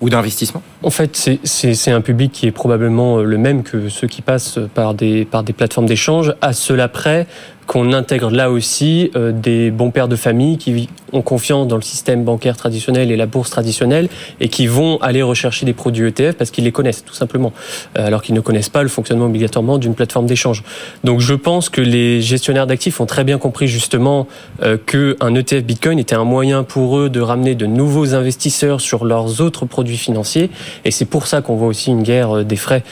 ou 0.00 0.08
d'investissement 0.08 0.62
En 0.82 0.90
fait, 0.90 1.30
c'est 1.44 1.90
un 1.90 2.00
public 2.00 2.32
qui 2.32 2.46
est 2.46 2.52
probablement 2.52 3.18
le 3.18 3.38
même 3.38 3.62
que 3.62 3.88
ceux 3.88 4.08
qui 4.08 4.22
passent 4.22 4.58
par 4.74 4.94
des, 4.94 5.24
par 5.24 5.44
des 5.44 5.52
plateformes 5.52 5.86
d'échange. 5.86 6.34
À 6.40 6.52
cela 6.52 6.88
près, 6.88 7.28
qu'on 7.72 7.94
intègre 7.94 8.30
là 8.30 8.50
aussi 8.50 9.10
euh, 9.16 9.32
des 9.32 9.70
bons 9.70 9.90
pères 9.90 10.06
de 10.06 10.14
famille 10.14 10.58
qui 10.58 10.90
ont 11.14 11.22
confiance 11.22 11.66
dans 11.66 11.76
le 11.76 11.82
système 11.82 12.22
bancaire 12.22 12.54
traditionnel 12.54 13.10
et 13.10 13.16
la 13.16 13.24
bourse 13.24 13.48
traditionnelle 13.48 14.10
et 14.40 14.48
qui 14.48 14.66
vont 14.66 14.98
aller 15.00 15.22
rechercher 15.22 15.64
des 15.64 15.72
produits 15.72 16.06
ETF 16.06 16.34
parce 16.36 16.50
qu'ils 16.50 16.64
les 16.64 16.72
connaissent 16.72 17.02
tout 17.02 17.14
simplement, 17.14 17.54
euh, 17.96 18.06
alors 18.06 18.20
qu'ils 18.20 18.34
ne 18.34 18.40
connaissent 18.40 18.68
pas 18.68 18.82
le 18.82 18.90
fonctionnement 18.90 19.24
obligatoirement 19.24 19.78
d'une 19.78 19.94
plateforme 19.94 20.26
d'échange. 20.26 20.64
Donc 21.02 21.20
je 21.20 21.32
pense 21.32 21.70
que 21.70 21.80
les 21.80 22.20
gestionnaires 22.20 22.66
d'actifs 22.66 23.00
ont 23.00 23.06
très 23.06 23.24
bien 23.24 23.38
compris 23.38 23.68
justement 23.68 24.26
euh, 24.62 24.76
qu'un 24.76 25.34
ETF 25.34 25.64
Bitcoin 25.64 25.98
était 25.98 26.14
un 26.14 26.24
moyen 26.24 26.64
pour 26.64 26.98
eux 26.98 27.08
de 27.08 27.20
ramener 27.22 27.54
de 27.54 27.64
nouveaux 27.64 28.14
investisseurs 28.14 28.82
sur 28.82 29.06
leurs 29.06 29.40
autres 29.40 29.64
produits 29.64 29.96
financiers. 29.96 30.50
Et 30.84 30.90
c'est 30.90 31.06
pour 31.06 31.26
ça 31.26 31.40
qu'on 31.40 31.56
voit 31.56 31.68
aussi 31.68 31.90
une 31.90 32.02
guerre 32.02 32.44
des 32.44 32.56
frais 32.56 32.82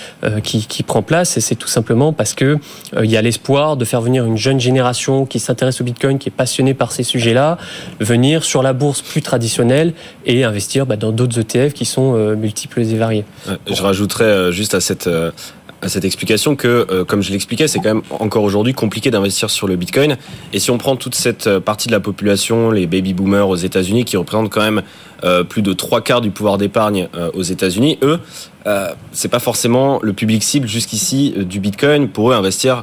qui, 0.42 0.66
qui 0.66 0.82
prend 0.82 1.02
place. 1.02 1.37
Et 1.37 1.42
c'est 1.42 1.54
tout 1.54 1.68
simplement 1.68 2.14
parce 2.14 2.32
que 2.32 2.58
il 3.02 3.10
y 3.10 3.18
a 3.18 3.22
l'espoir 3.22 3.76
de 3.76 3.84
faire 3.84 4.00
venir 4.00 4.25
une 4.25 4.38
jeune 4.38 4.58
génération 4.58 4.69
qui 5.28 5.38
s'intéresse 5.38 5.80
au 5.80 5.84
Bitcoin, 5.84 6.18
qui 6.18 6.28
est 6.28 6.32
passionnée 6.32 6.74
par 6.74 6.92
ces 6.92 7.02
sujets-là, 7.02 7.58
venir 8.00 8.44
sur 8.44 8.62
la 8.62 8.72
bourse 8.72 9.02
plus 9.02 9.22
traditionnelle 9.22 9.94
et 10.26 10.44
investir 10.44 10.86
bah, 10.86 10.96
dans 10.96 11.12
d'autres 11.12 11.38
ETF 11.40 11.72
qui 11.72 11.84
sont 11.84 12.14
euh, 12.14 12.36
multiples 12.36 12.80
et 12.80 12.96
variés. 12.96 13.24
Je 13.66 13.82
rajouterais 13.82 14.24
euh, 14.24 14.52
juste 14.52 14.74
à 14.74 14.80
cette 14.80 15.06
euh, 15.06 15.30
à 15.82 15.88
cette 15.88 16.04
explication 16.04 16.56
que, 16.56 17.04
comme 17.04 17.22
je 17.22 17.32
l'expliquais, 17.32 17.66
c'est 17.66 17.78
quand 17.78 17.94
même 17.94 18.02
encore 18.10 18.42
aujourd'hui 18.42 18.74
compliqué 18.74 19.10
d'investir 19.10 19.48
sur 19.48 19.66
le 19.66 19.76
Bitcoin. 19.76 20.18
Et 20.52 20.58
si 20.58 20.70
on 20.70 20.76
prend 20.76 20.94
toute 20.94 21.14
cette 21.14 21.58
partie 21.58 21.86
de 21.86 21.92
la 21.92 22.00
population, 22.00 22.70
les 22.70 22.86
baby 22.86 23.14
boomers 23.14 23.48
aux 23.48 23.56
États-Unis, 23.56 24.04
qui 24.04 24.18
représentent 24.18 24.50
quand 24.50 24.60
même 24.60 24.82
plus 25.48 25.62
de 25.62 25.72
trois 25.72 26.02
quarts 26.02 26.20
du 26.20 26.30
pouvoir 26.30 26.58
d'épargne 26.58 27.08
aux 27.32 27.42
États-Unis, 27.42 27.98
eux, 28.02 28.20
c'est 29.12 29.30
pas 29.30 29.38
forcément 29.38 30.00
le 30.02 30.12
public 30.12 30.42
cible 30.42 30.68
jusqu'ici 30.68 31.32
du 31.34 31.60
Bitcoin. 31.60 32.08
Pour 32.08 32.30
eux, 32.30 32.34
investir, 32.34 32.82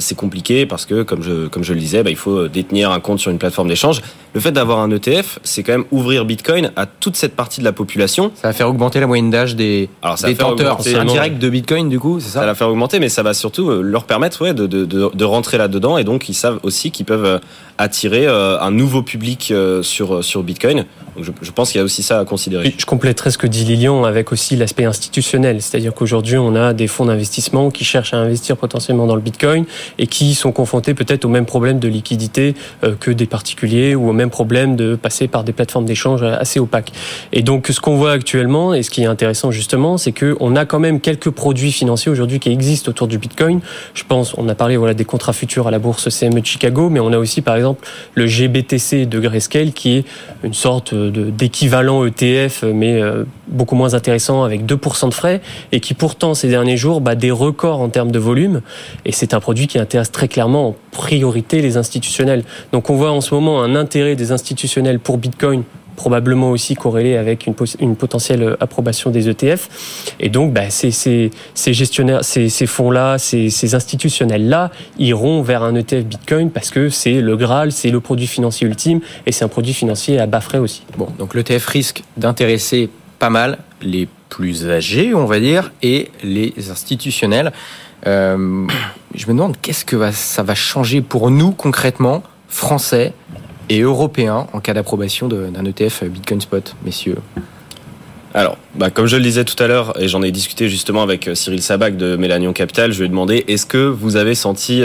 c'est 0.00 0.16
compliqué 0.16 0.66
parce 0.66 0.84
que, 0.84 1.02
comme 1.02 1.22
je, 1.22 1.46
comme 1.46 1.62
je 1.62 1.72
le 1.72 1.78
disais, 1.78 2.02
bah, 2.02 2.10
il 2.10 2.16
faut 2.16 2.48
détenir 2.48 2.90
un 2.90 3.00
compte 3.00 3.20
sur 3.20 3.30
une 3.30 3.38
plateforme 3.38 3.68
d'échange. 3.68 4.00
Le 4.36 4.42
fait 4.42 4.52
d'avoir 4.52 4.80
un 4.80 4.90
ETF, 4.90 5.38
c'est 5.44 5.62
quand 5.62 5.72
même 5.72 5.86
ouvrir 5.90 6.26
Bitcoin 6.26 6.70
à 6.76 6.84
toute 6.84 7.16
cette 7.16 7.34
partie 7.34 7.60
de 7.60 7.64
la 7.64 7.72
population. 7.72 8.32
Ça 8.34 8.48
va 8.48 8.52
faire 8.52 8.68
augmenter 8.68 9.00
la 9.00 9.06
moyenne 9.06 9.30
d'âge 9.30 9.56
des, 9.56 9.88
Alors, 10.02 10.18
ça 10.18 10.26
détenteurs 10.28 10.78
indirects 10.86 11.38
de 11.38 11.48
Bitcoin, 11.48 11.88
du 11.88 11.98
coup, 11.98 12.20
c'est 12.20 12.28
ça? 12.28 12.40
Ça 12.40 12.44
va 12.46 12.54
faire 12.54 12.68
augmenter, 12.68 13.00
mais 13.00 13.08
ça 13.08 13.22
va 13.22 13.32
surtout 13.32 13.70
euh, 13.70 13.80
leur 13.80 14.04
permettre 14.04 14.42
ouais, 14.42 14.52
de, 14.52 14.66
de, 14.66 14.84
de, 14.84 15.08
de 15.10 15.24
rentrer 15.24 15.56
là-dedans. 15.56 15.96
Et 15.96 16.04
donc, 16.04 16.28
ils 16.28 16.34
savent 16.34 16.60
aussi 16.64 16.90
qu'ils 16.90 17.06
peuvent 17.06 17.24
euh, 17.24 17.38
attirer 17.78 18.26
un 18.26 18.70
nouveau 18.70 19.02
public 19.02 19.52
sur, 19.82 20.24
sur 20.24 20.42
Bitcoin. 20.42 20.86
Donc 21.16 21.24
je, 21.24 21.32
je 21.42 21.50
pense 21.50 21.72
qu'il 21.72 21.78
y 21.78 21.82
a 21.82 21.84
aussi 21.84 22.02
ça 22.02 22.20
à 22.20 22.24
considérer. 22.24 22.74
Je 22.76 22.86
compléterai 22.86 23.30
ce 23.30 23.38
que 23.38 23.46
dit 23.46 23.64
Lilian 23.64 24.04
avec 24.04 24.32
aussi 24.32 24.56
l'aspect 24.56 24.84
institutionnel. 24.84 25.62
C'est-à-dire 25.62 25.94
qu'aujourd'hui, 25.94 26.36
on 26.36 26.54
a 26.54 26.72
des 26.72 26.86
fonds 26.86 27.06
d'investissement 27.06 27.70
qui 27.70 27.84
cherchent 27.84 28.14
à 28.14 28.18
investir 28.18 28.56
potentiellement 28.56 29.06
dans 29.06 29.14
le 29.14 29.20
Bitcoin 29.22 29.64
et 29.98 30.06
qui 30.06 30.34
sont 30.34 30.52
confrontés 30.52 30.94
peut-être 30.94 31.24
au 31.24 31.28
même 31.28 31.46
problème 31.46 31.78
de 31.78 31.88
liquidité 31.88 32.54
euh, 32.84 32.94
que 32.98 33.10
des 33.10 33.26
particuliers 33.26 33.94
ou 33.94 34.08
au 34.08 34.12
même 34.12 34.25
problème 34.28 34.76
de 34.76 34.94
passer 34.94 35.28
par 35.28 35.44
des 35.44 35.52
plateformes 35.52 35.84
d'échange 35.84 36.22
assez 36.22 36.60
opaques. 36.60 36.92
Et 37.32 37.42
donc, 37.42 37.68
ce 37.68 37.80
qu'on 37.80 37.96
voit 37.96 38.12
actuellement, 38.12 38.74
et 38.74 38.82
ce 38.82 38.90
qui 38.90 39.02
est 39.02 39.06
intéressant 39.06 39.50
justement, 39.50 39.98
c'est 39.98 40.12
qu'on 40.12 40.56
a 40.56 40.64
quand 40.64 40.78
même 40.78 41.00
quelques 41.00 41.30
produits 41.30 41.72
financiers 41.72 42.10
aujourd'hui 42.10 42.40
qui 42.40 42.50
existent 42.50 42.90
autour 42.90 43.08
du 43.08 43.18
Bitcoin. 43.18 43.60
Je 43.94 44.04
pense, 44.04 44.34
on 44.36 44.48
a 44.48 44.54
parlé 44.54 44.76
voilà 44.76 44.94
des 44.94 45.04
contrats 45.04 45.32
futurs 45.32 45.68
à 45.68 45.70
la 45.70 45.78
bourse 45.78 46.08
CME 46.08 46.40
de 46.40 46.46
Chicago, 46.46 46.88
mais 46.88 47.00
on 47.00 47.12
a 47.12 47.18
aussi 47.18 47.42
par 47.42 47.56
exemple 47.56 47.86
le 48.14 48.26
GBTC 48.26 49.06
de 49.06 49.18
Grayscale 49.20 49.72
qui 49.72 49.98
est 49.98 50.04
une 50.42 50.54
sorte 50.54 50.94
d'équivalent 50.94 52.04
ETF, 52.04 52.64
mais 52.64 53.00
euh, 53.00 53.24
beaucoup 53.48 53.74
moins 53.74 53.94
intéressant 53.94 54.44
avec 54.44 54.64
2% 54.64 55.08
de 55.08 55.14
frais 55.14 55.40
et 55.72 55.80
qui 55.80 55.94
pourtant 55.94 56.34
ces 56.34 56.48
derniers 56.48 56.76
jours 56.76 57.00
bat 57.00 57.14
des 57.14 57.30
records 57.30 57.80
en 57.80 57.88
termes 57.88 58.10
de 58.10 58.18
volume. 58.18 58.62
Et 59.04 59.12
c'est 59.12 59.34
un 59.34 59.40
produit 59.40 59.66
qui 59.66 59.78
intéresse 59.78 60.12
très 60.12 60.28
clairement 60.28 60.68
en 60.68 60.76
priorité 60.90 61.62
les 61.62 61.76
institutionnels. 61.76 62.44
Donc 62.72 62.90
on 62.90 62.96
voit 62.96 63.10
en 63.10 63.20
ce 63.20 63.34
moment 63.34 63.62
un 63.62 63.74
intérêt 63.76 64.16
des 64.16 64.32
institutionnels 64.32 64.98
pour 64.98 65.18
Bitcoin 65.18 65.64
probablement 65.96 66.50
aussi 66.50 66.76
corrélé 66.76 67.16
avec 67.16 67.46
une, 67.46 67.54
une 67.80 67.96
potentielle 67.96 68.56
approbation 68.60 69.10
des 69.10 69.28
ETF. 69.28 70.14
Et 70.20 70.28
donc, 70.28 70.52
bah, 70.52 70.70
ces, 70.70 70.92
ces, 70.92 71.30
ces, 71.54 71.72
gestionnaires, 71.72 72.22
ces, 72.22 72.48
ces 72.48 72.66
fonds-là, 72.66 73.18
ces, 73.18 73.50
ces 73.50 73.74
institutionnels-là 73.74 74.70
iront 74.98 75.42
vers 75.42 75.64
un 75.64 75.74
ETF 75.74 76.04
Bitcoin 76.04 76.50
parce 76.50 76.70
que 76.70 76.90
c'est 76.90 77.20
le 77.20 77.36
Graal, 77.36 77.72
c'est 77.72 77.90
le 77.90 78.00
produit 78.00 78.26
financier 78.26 78.68
ultime 78.68 79.00
et 79.24 79.32
c'est 79.32 79.44
un 79.44 79.48
produit 79.48 79.72
financier 79.72 80.20
à 80.20 80.26
bas 80.26 80.40
frais 80.40 80.58
aussi. 80.58 80.82
Bon, 80.96 81.08
donc 81.18 81.34
l'ETF 81.34 81.66
risque 81.66 82.04
d'intéresser 82.16 82.90
pas 83.18 83.30
mal 83.30 83.58
les 83.82 84.08
plus 84.28 84.68
âgés, 84.68 85.14
on 85.14 85.26
va 85.26 85.40
dire, 85.40 85.72
et 85.82 86.10
les 86.22 86.52
institutionnels. 86.70 87.52
Euh, 88.06 88.66
je 89.14 89.26
me 89.26 89.32
demande 89.32 89.56
qu'est-ce 89.60 89.84
que 89.84 90.10
ça 90.12 90.42
va 90.42 90.54
changer 90.54 91.00
pour 91.00 91.30
nous 91.30 91.52
concrètement, 91.52 92.22
Français 92.48 93.12
et 93.68 93.80
Européens, 93.80 94.46
en 94.52 94.60
cas 94.60 94.74
d'approbation 94.74 95.28
d'un 95.28 95.64
ETF 95.64 96.04
Bitcoin 96.04 96.40
Spot, 96.40 96.76
messieurs? 96.84 97.16
Alors, 98.34 98.58
bah, 98.74 98.90
comme 98.90 99.06
je 99.06 99.16
le 99.16 99.22
disais 99.22 99.44
tout 99.44 99.60
à 99.62 99.66
l'heure, 99.66 99.98
et 100.00 100.08
j'en 100.08 100.22
ai 100.22 100.30
discuté 100.30 100.68
justement 100.68 101.02
avec 101.02 101.26
euh, 101.26 101.34
Cyril 101.34 101.62
Sabac 101.62 101.96
de 101.96 102.16
Mélanion 102.16 102.52
Capital, 102.52 102.92
je 102.92 102.98
lui 102.98 103.06
ai 103.06 103.08
demandé 103.08 103.44
est-ce 103.48 103.64
que 103.64 103.78
vous 103.78 104.16
avez 104.16 104.34
senti 104.34 104.82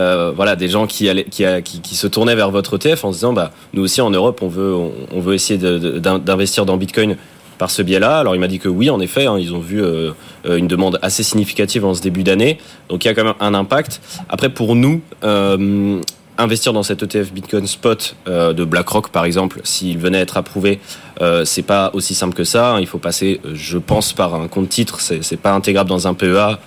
euh, 0.00 0.32
voilà 0.34 0.56
des 0.56 0.68
gens 0.68 0.86
qui, 0.86 1.06
se 1.06 2.06
tournaient 2.08 2.34
vers 2.34 2.50
votre 2.50 2.76
ETF 2.76 3.04
en 3.04 3.12
se 3.12 3.18
disant 3.18 3.32
bah 3.32 3.52
nous 3.74 3.82
aussi 3.82 4.00
en 4.00 4.10
Europe 4.10 4.40
on 4.42 4.48
veut 4.48 4.74
on, 4.74 5.20
veut 5.20 5.34
essayer 5.34 5.58
d'investir 5.58 6.66
dans 6.66 6.76
Bitcoin 6.76 7.16
par 7.58 7.70
ce 7.70 7.82
biais-là. 7.82 8.18
Alors 8.18 8.34
il 8.34 8.40
m'a 8.40 8.48
dit 8.48 8.58
que 8.58 8.68
oui, 8.68 8.90
en 8.90 9.00
effet, 9.00 9.26
hein, 9.26 9.38
ils 9.38 9.54
ont 9.54 9.60
vu 9.60 9.82
euh, 9.82 10.12
euh, 10.46 10.56
une 10.56 10.68
demande 10.68 10.98
assez 11.02 11.22
significative 11.22 11.84
en 11.84 11.94
ce 11.94 12.02
début 12.02 12.22
d'année. 12.22 12.58
Donc 12.88 13.04
il 13.04 13.08
y 13.08 13.10
a 13.10 13.14
quand 13.14 13.24
même 13.24 13.34
un 13.40 13.54
impact. 13.54 14.00
Après, 14.28 14.48
pour 14.48 14.74
nous, 14.76 15.00
euh, 15.22 16.00
investir 16.36 16.72
dans 16.72 16.82
cet 16.82 17.02
ETF 17.02 17.32
Bitcoin 17.32 17.66
Spot 17.66 18.16
de 18.26 18.64
BlackRock, 18.64 19.10
par 19.10 19.24
exemple, 19.24 19.60
s'il 19.62 19.98
venait 19.98 20.18
à 20.18 20.22
être 20.22 20.36
approuvé, 20.36 20.80
c'est 21.44 21.62
pas 21.62 21.92
aussi 21.94 22.16
simple 22.16 22.34
que 22.34 22.42
ça. 22.42 22.78
Il 22.80 22.88
faut 22.88 22.98
passer, 22.98 23.40
je 23.52 23.78
pense, 23.78 24.12
par 24.12 24.34
un 24.34 24.48
compte 24.48 24.68
titre. 24.68 25.00
C'est 25.00 25.36
pas 25.36 25.52
intégrable 25.52 25.88
dans 25.88 26.08
un 26.08 26.14
PEA. 26.14 26.58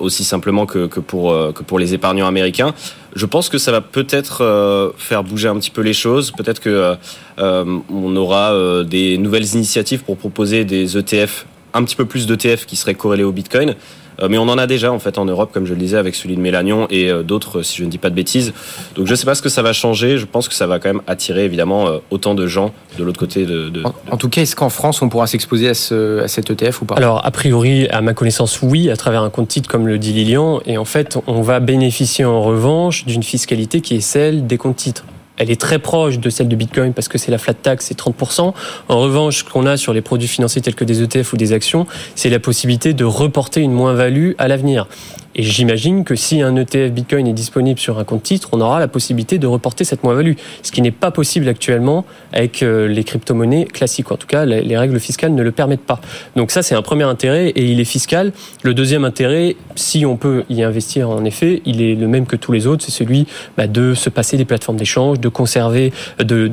aussi 0.00 0.24
simplement 0.24 0.64
que, 0.64 0.86
pour, 0.86 1.32
que 1.52 1.62
pour 1.62 1.78
les 1.78 1.92
épargnants 1.92 2.26
américains. 2.26 2.72
Je 3.14 3.26
pense 3.26 3.48
que 3.48 3.58
ça 3.58 3.72
va 3.72 3.80
peut-être 3.80 4.94
faire 4.96 5.22
bouger 5.22 5.48
un 5.48 5.56
petit 5.56 5.70
peu 5.70 5.82
les 5.82 5.92
choses. 5.92 6.30
Peut-être 6.30 6.60
que 6.60 6.96
euh, 7.38 7.80
on 7.90 8.14
aura 8.16 8.52
euh, 8.52 8.84
des 8.84 9.18
nouvelles 9.18 9.54
initiatives 9.54 10.02
pour 10.02 10.16
proposer 10.16 10.64
des 10.64 10.96
ETF, 10.96 11.46
un 11.74 11.84
petit 11.84 11.96
peu 11.96 12.04
plus 12.04 12.26
d'ETF 12.26 12.66
qui 12.66 12.76
seraient 12.76 12.94
corrélés 12.94 13.24
au 13.24 13.32
Bitcoin. 13.32 13.74
Euh, 14.22 14.28
mais 14.30 14.38
on 14.38 14.48
en 14.48 14.58
a 14.58 14.66
déjà 14.66 14.92
en 14.92 14.98
fait 14.98 15.18
en 15.18 15.24
Europe, 15.24 15.50
comme 15.52 15.66
je 15.66 15.74
le 15.74 15.78
disais, 15.80 15.96
avec 15.96 16.14
celui 16.14 16.36
de 16.36 16.40
Mélanion 16.40 16.86
et 16.90 17.10
d'autres, 17.24 17.62
si 17.62 17.78
je 17.78 17.84
ne 17.84 17.90
dis 17.90 17.98
pas 17.98 18.10
de 18.10 18.14
bêtises. 18.14 18.52
Donc 18.94 19.06
je 19.06 19.10
ne 19.10 19.16
sais 19.16 19.26
pas 19.26 19.34
ce 19.34 19.42
que 19.42 19.48
ça 19.48 19.62
va 19.62 19.72
changer. 19.72 20.18
Je 20.18 20.26
pense 20.26 20.48
que 20.48 20.54
ça 20.54 20.66
va 20.66 20.78
quand 20.78 20.88
même 20.88 21.02
attirer 21.06 21.44
évidemment 21.44 21.88
autant 22.10 22.34
de 22.34 22.46
gens 22.46 22.72
de 22.98 23.04
l'autre 23.04 23.18
côté 23.18 23.44
de. 23.44 23.68
de... 23.68 23.82
En, 24.10 24.16
tout 24.16 24.28
cas, 24.28 24.42
est-ce 24.42 24.56
qu'en 24.56 24.68
France 24.68 25.02
on 25.02 25.08
pourra 25.08 25.26
s'exposer 25.26 25.68
à, 25.68 25.74
ce, 25.74 26.20
à 26.20 26.28
cet 26.28 26.50
ETF 26.50 26.82
ou 26.82 26.84
pas? 26.84 26.94
Alors 26.94 27.24
a 27.24 27.30
priori, 27.30 27.88
à 27.88 28.00
ma 28.00 28.14
connaissance, 28.14 28.60
oui, 28.62 28.90
à 28.90 28.96
travers 28.96 29.22
un 29.22 29.30
compte 29.30 29.48
titre 29.48 29.68
comme 29.68 29.86
le 29.86 29.98
dit 29.98 30.12
Lilian. 30.12 30.60
Et 30.66 30.78
en 30.78 30.84
fait, 30.84 31.18
on 31.26 31.42
va 31.42 31.60
bénéficier 31.60 32.24
en 32.24 32.42
revanche 32.42 33.04
d'une 33.04 33.22
fiscalité 33.22 33.80
qui 33.80 33.96
est 33.96 34.00
celle 34.00 34.46
des 34.46 34.58
comptes 34.58 34.76
titres 34.76 35.04
elle 35.38 35.50
est 35.50 35.60
très 35.60 35.78
proche 35.78 36.18
de 36.18 36.30
celle 36.30 36.48
de 36.48 36.56
Bitcoin 36.56 36.92
parce 36.92 37.08
que 37.08 37.18
c'est 37.18 37.30
la 37.30 37.38
flat 37.38 37.54
tax, 37.54 37.86
c'est 37.86 37.98
30%. 37.98 38.52
En 38.88 39.00
revanche, 39.00 39.38
ce 39.38 39.44
qu'on 39.44 39.66
a 39.66 39.76
sur 39.76 39.92
les 39.92 40.02
produits 40.02 40.28
financiers 40.28 40.62
tels 40.62 40.74
que 40.74 40.84
des 40.84 41.02
ETF 41.02 41.32
ou 41.32 41.36
des 41.36 41.52
actions, 41.52 41.86
c'est 42.14 42.30
la 42.30 42.38
possibilité 42.38 42.92
de 42.94 43.04
reporter 43.04 43.60
une 43.60 43.72
moins-value 43.72 44.32
à 44.38 44.48
l'avenir. 44.48 44.86
Et 45.34 45.42
j'imagine 45.42 46.04
que 46.04 46.14
si 46.14 46.42
un 46.42 46.56
ETF 46.56 46.92
Bitcoin 46.92 47.26
est 47.26 47.32
disponible 47.32 47.80
sur 47.80 47.98
un 47.98 48.04
compte 48.04 48.22
titre, 48.22 48.48
on 48.52 48.60
aura 48.60 48.80
la 48.80 48.88
possibilité 48.88 49.38
de 49.38 49.46
reporter 49.46 49.84
cette 49.84 50.04
moins-value, 50.04 50.34
ce 50.62 50.72
qui 50.72 50.82
n'est 50.82 50.90
pas 50.90 51.10
possible 51.10 51.48
actuellement 51.48 52.04
avec 52.32 52.62
euh, 52.62 52.88
les 52.88 53.04
crypto-monnaies 53.04 53.64
classiques. 53.64 54.12
En 54.12 54.16
tout 54.16 54.26
cas, 54.26 54.44
les 54.44 54.76
règles 54.76 55.00
fiscales 55.00 55.34
ne 55.34 55.42
le 55.42 55.52
permettent 55.52 55.86
pas. 55.86 56.00
Donc 56.36 56.50
ça, 56.50 56.62
c'est 56.62 56.74
un 56.74 56.82
premier 56.82 57.04
intérêt 57.04 57.48
et 57.48 57.64
il 57.64 57.80
est 57.80 57.84
fiscal. 57.84 58.32
Le 58.62 58.74
deuxième 58.74 59.04
intérêt, 59.04 59.56
si 59.74 60.04
on 60.04 60.16
peut 60.16 60.44
y 60.50 60.62
investir 60.62 61.10
en 61.10 61.24
effet, 61.24 61.62
il 61.64 61.80
est 61.80 61.94
le 61.94 62.08
même 62.08 62.26
que 62.26 62.36
tous 62.36 62.52
les 62.52 62.66
autres, 62.66 62.84
c'est 62.84 62.92
celui 62.92 63.26
bah, 63.56 63.66
de 63.66 63.94
se 63.94 64.10
passer 64.10 64.36
des 64.36 64.44
plateformes 64.44 64.76
d'échange, 64.76 65.20
de 65.20 65.28
conserver, 65.28 65.92
de 66.18 66.50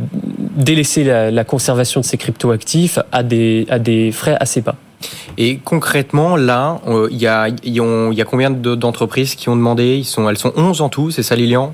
délaisser 0.55 1.03
la, 1.03 1.43
conservation 1.43 2.01
de 2.01 2.05
ces 2.05 2.17
crypto-actifs 2.17 2.99
à 3.11 3.23
des 3.23 4.11
frais 4.13 4.37
assez 4.39 4.61
bas. 4.61 4.75
Et 5.37 5.57
concrètement, 5.57 6.35
là, 6.35 6.81
euh, 6.87 7.07
il 7.11 7.17
y, 7.17 7.27
a, 7.27 8.25
combien 8.25 8.49
d'entreprises 8.49 9.35
qui 9.35 9.49
ont 9.49 9.55
demandé? 9.55 9.95
Ils 9.97 10.05
sont, 10.05 10.29
Elles 10.29 10.37
sont 10.37 10.53
11 10.55 10.81
en 10.81 10.89
tout, 10.89 11.11
c'est 11.11 11.23
ça 11.23 11.35
Lilian? 11.35 11.73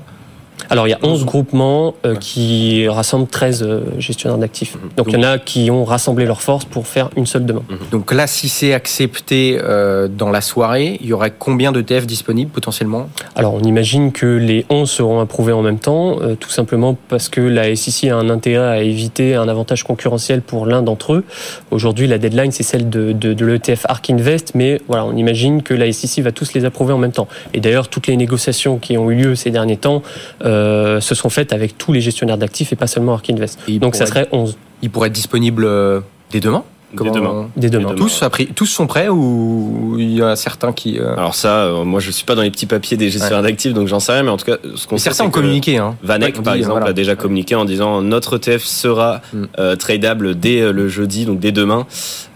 Alors 0.70 0.86
il 0.86 0.90
y 0.90 0.94
a 0.94 0.98
11 1.02 1.24
groupements 1.24 1.94
euh, 2.04 2.16
qui 2.16 2.88
rassemblent 2.88 3.28
13 3.28 3.62
euh, 3.62 3.80
gestionnaires 3.98 4.38
d'actifs. 4.38 4.74
Mhm. 4.74 4.90
Donc, 4.96 5.06
il 5.08 5.14
y 5.14 5.16
en 5.16 5.22
a 5.22 5.38
qui 5.38 5.70
ont 5.70 5.84
rassemblé 5.84 6.24
leurs 6.24 6.42
forces 6.42 6.64
pour 6.64 6.86
faire 6.86 7.10
une 7.16 7.26
seule 7.26 7.46
demande. 7.46 7.64
Mhm. 7.68 7.78
Donc 7.92 8.12
là, 8.12 8.26
si 8.26 8.48
c'est 8.48 8.72
accepté 8.72 9.58
euh, 9.62 10.08
dans 10.08 10.30
la 10.30 10.40
soirée, 10.40 10.98
il 11.00 11.06
y 11.06 11.12
aurait 11.12 11.32
combien 11.36 11.72
de 11.72 11.80
TF 11.80 12.06
disponibles 12.06 12.50
potentiellement? 12.50 13.08
Alors 13.34 13.54
on 13.54 13.60
imagine 13.60 14.12
que 14.12 14.26
les 14.26 14.66
11 14.70 14.90
seront 14.90 15.20
approuvés 15.20 15.52
en 15.52 15.62
même 15.62 15.78
temps, 15.78 16.18
tout 16.40 16.50
simplement 16.50 16.96
parce 17.08 17.28
que 17.28 17.40
la 17.40 17.74
SEC 17.74 18.10
a 18.10 18.16
un 18.16 18.30
intérêt 18.30 18.78
à 18.78 18.82
éviter 18.82 19.34
un 19.34 19.48
avantage 19.48 19.84
concurrentiel 19.84 20.42
pour 20.42 20.66
l'un 20.66 20.82
d'entre 20.82 21.14
eux. 21.14 21.24
Aujourd'hui, 21.70 22.06
la 22.06 22.18
deadline, 22.18 22.50
c'est 22.52 22.62
celle 22.62 22.88
de, 22.88 23.12
de, 23.12 23.34
de 23.34 23.46
l'ETF 23.46 23.86
Ark 23.88 24.08
Invest, 24.10 24.54
mais 24.54 24.80
voilà, 24.88 25.04
on 25.04 25.16
imagine 25.16 25.62
que 25.62 25.74
la 25.74 25.90
SEC 25.92 26.24
va 26.24 26.32
tous 26.32 26.54
les 26.54 26.64
approuver 26.64 26.92
en 26.92 26.98
même 26.98 27.12
temps. 27.12 27.28
Et 27.54 27.60
d'ailleurs, 27.60 27.88
toutes 27.88 28.06
les 28.06 28.16
négociations 28.16 28.78
qui 28.78 28.96
ont 28.96 29.10
eu 29.10 29.14
lieu 29.14 29.34
ces 29.34 29.50
derniers 29.50 29.76
temps 29.76 30.02
euh, 30.46 31.00
se 31.00 31.14
sont 31.14 31.28
faites 31.28 31.52
avec 31.52 31.76
tous 31.76 31.92
les 31.92 32.00
gestionnaires 32.00 32.38
d'actifs 32.38 32.72
et 32.72 32.76
pas 32.76 32.86
seulement 32.86 33.14
Ark 33.14 33.28
Invest. 33.28 33.58
Donc 33.78 33.96
ça 33.96 34.06
serait 34.06 34.28
11. 34.32 34.56
Il 34.82 34.90
pourrait 34.90 35.08
être 35.08 35.14
disponible 35.14 35.64
euh, 35.64 36.00
dès 36.30 36.40
demain? 36.40 36.64
Comment... 36.94 37.10
Dès 37.10 37.18
demain. 37.18 37.50
Dès 37.56 37.70
demain. 37.70 37.94
Tous, 37.94 38.22
tous 38.54 38.66
sont 38.66 38.86
prêts 38.86 39.08
ou 39.08 39.96
il 39.98 40.12
y 40.12 40.22
a 40.22 40.36
certains 40.36 40.72
qui. 40.72 40.98
Euh... 40.98 41.16
Alors 41.16 41.34
ça, 41.34 41.64
euh, 41.64 41.84
moi 41.84 41.98
je 41.98 42.10
suis 42.12 42.24
pas 42.24 42.36
dans 42.36 42.42
les 42.42 42.50
petits 42.50 42.66
papiers 42.66 42.96
des 42.96 43.10
gestionnaires 43.10 43.42
ouais. 43.42 43.50
d'actifs, 43.50 43.74
donc 43.74 43.88
j'en 43.88 43.98
sais 43.98 44.12
rien, 44.12 44.22
mais 44.22 44.30
en 44.30 44.36
tout 44.36 44.44
cas, 44.44 44.58
ce 44.74 44.86
qu'on 44.86 44.96
Certains 44.96 45.24
ont 45.24 45.30
communiqué. 45.30 45.78
Hein. 45.78 45.96
Vanek, 46.02 46.40
par 46.42 46.54
exemple, 46.54 46.78
voilà. 46.78 46.90
a 46.90 46.92
déjà 46.92 47.16
communiqué 47.16 47.56
en 47.56 47.64
disant 47.64 48.02
notre 48.02 48.36
ETF 48.36 48.64
sera 48.64 49.20
mm. 49.32 49.44
euh, 49.58 49.76
tradable 49.76 50.38
dès 50.38 50.60
euh, 50.60 50.72
le 50.72 50.88
jeudi, 50.88 51.26
donc 51.26 51.40
dès 51.40 51.52
demain, 51.52 51.86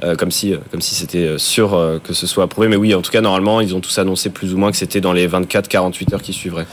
euh, 0.03 0.17
comme 0.17 0.33
si 0.33 0.55
comme 0.73 0.81
si 0.81 0.95
c'était 0.95 1.39
sûr 1.39 2.01
que 2.03 2.13
ce 2.13 2.27
soit 2.27 2.45
approuvé. 2.45 2.69
Mais 2.69 2.77
oui, 2.77 2.95
en 2.95 3.03
tout 3.03 3.13
cas, 3.13 3.21
normalement, 3.21 3.61
ils 3.61 3.75
ont 3.75 3.81
tous 3.81 3.99
annoncé 3.99 4.31
plus 4.31 4.53
ou 4.53 4.59
moins 4.59 4.73
que 4.73 4.77
c'était 4.77 5.01
dans 5.01 5.13
les 5.13 5.29
24-48 5.29 6.15
heures 6.15 6.23
qui 6.23 6.33
suivraient. 6.33 6.67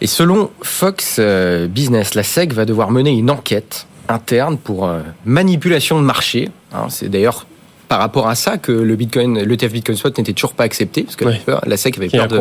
Et 0.00 0.06
selon 0.06 0.50
Fox 0.62 1.20
Business, 1.68 2.14
la 2.14 2.22
SEC 2.22 2.54
va 2.54 2.64
devoir 2.64 2.90
mener 2.90 3.10
une 3.10 3.30
enquête 3.30 3.86
interne 4.08 4.58
pour 4.58 4.86
euh, 4.86 5.00
manipulation 5.24 6.00
de 6.00 6.04
marché. 6.04 6.50
Hein, 6.72 6.86
c'est 6.88 7.08
d'ailleurs 7.08 7.46
par 7.88 7.98
rapport 8.00 8.28
à 8.28 8.34
ça 8.34 8.58
que 8.58 8.72
le 8.72 8.96
Bitcoin, 8.96 9.38
l'ETF 9.42 9.72
Bitcoin 9.72 9.96
Spot 9.96 10.16
n'était 10.18 10.34
toujours 10.34 10.52
pas 10.52 10.64
accepté, 10.64 11.04
parce 11.04 11.16
que 11.16 11.24
la 11.66 11.76
SEC 11.76 11.96
avait 11.96 12.08
peur 12.08 12.28
de, 12.28 12.40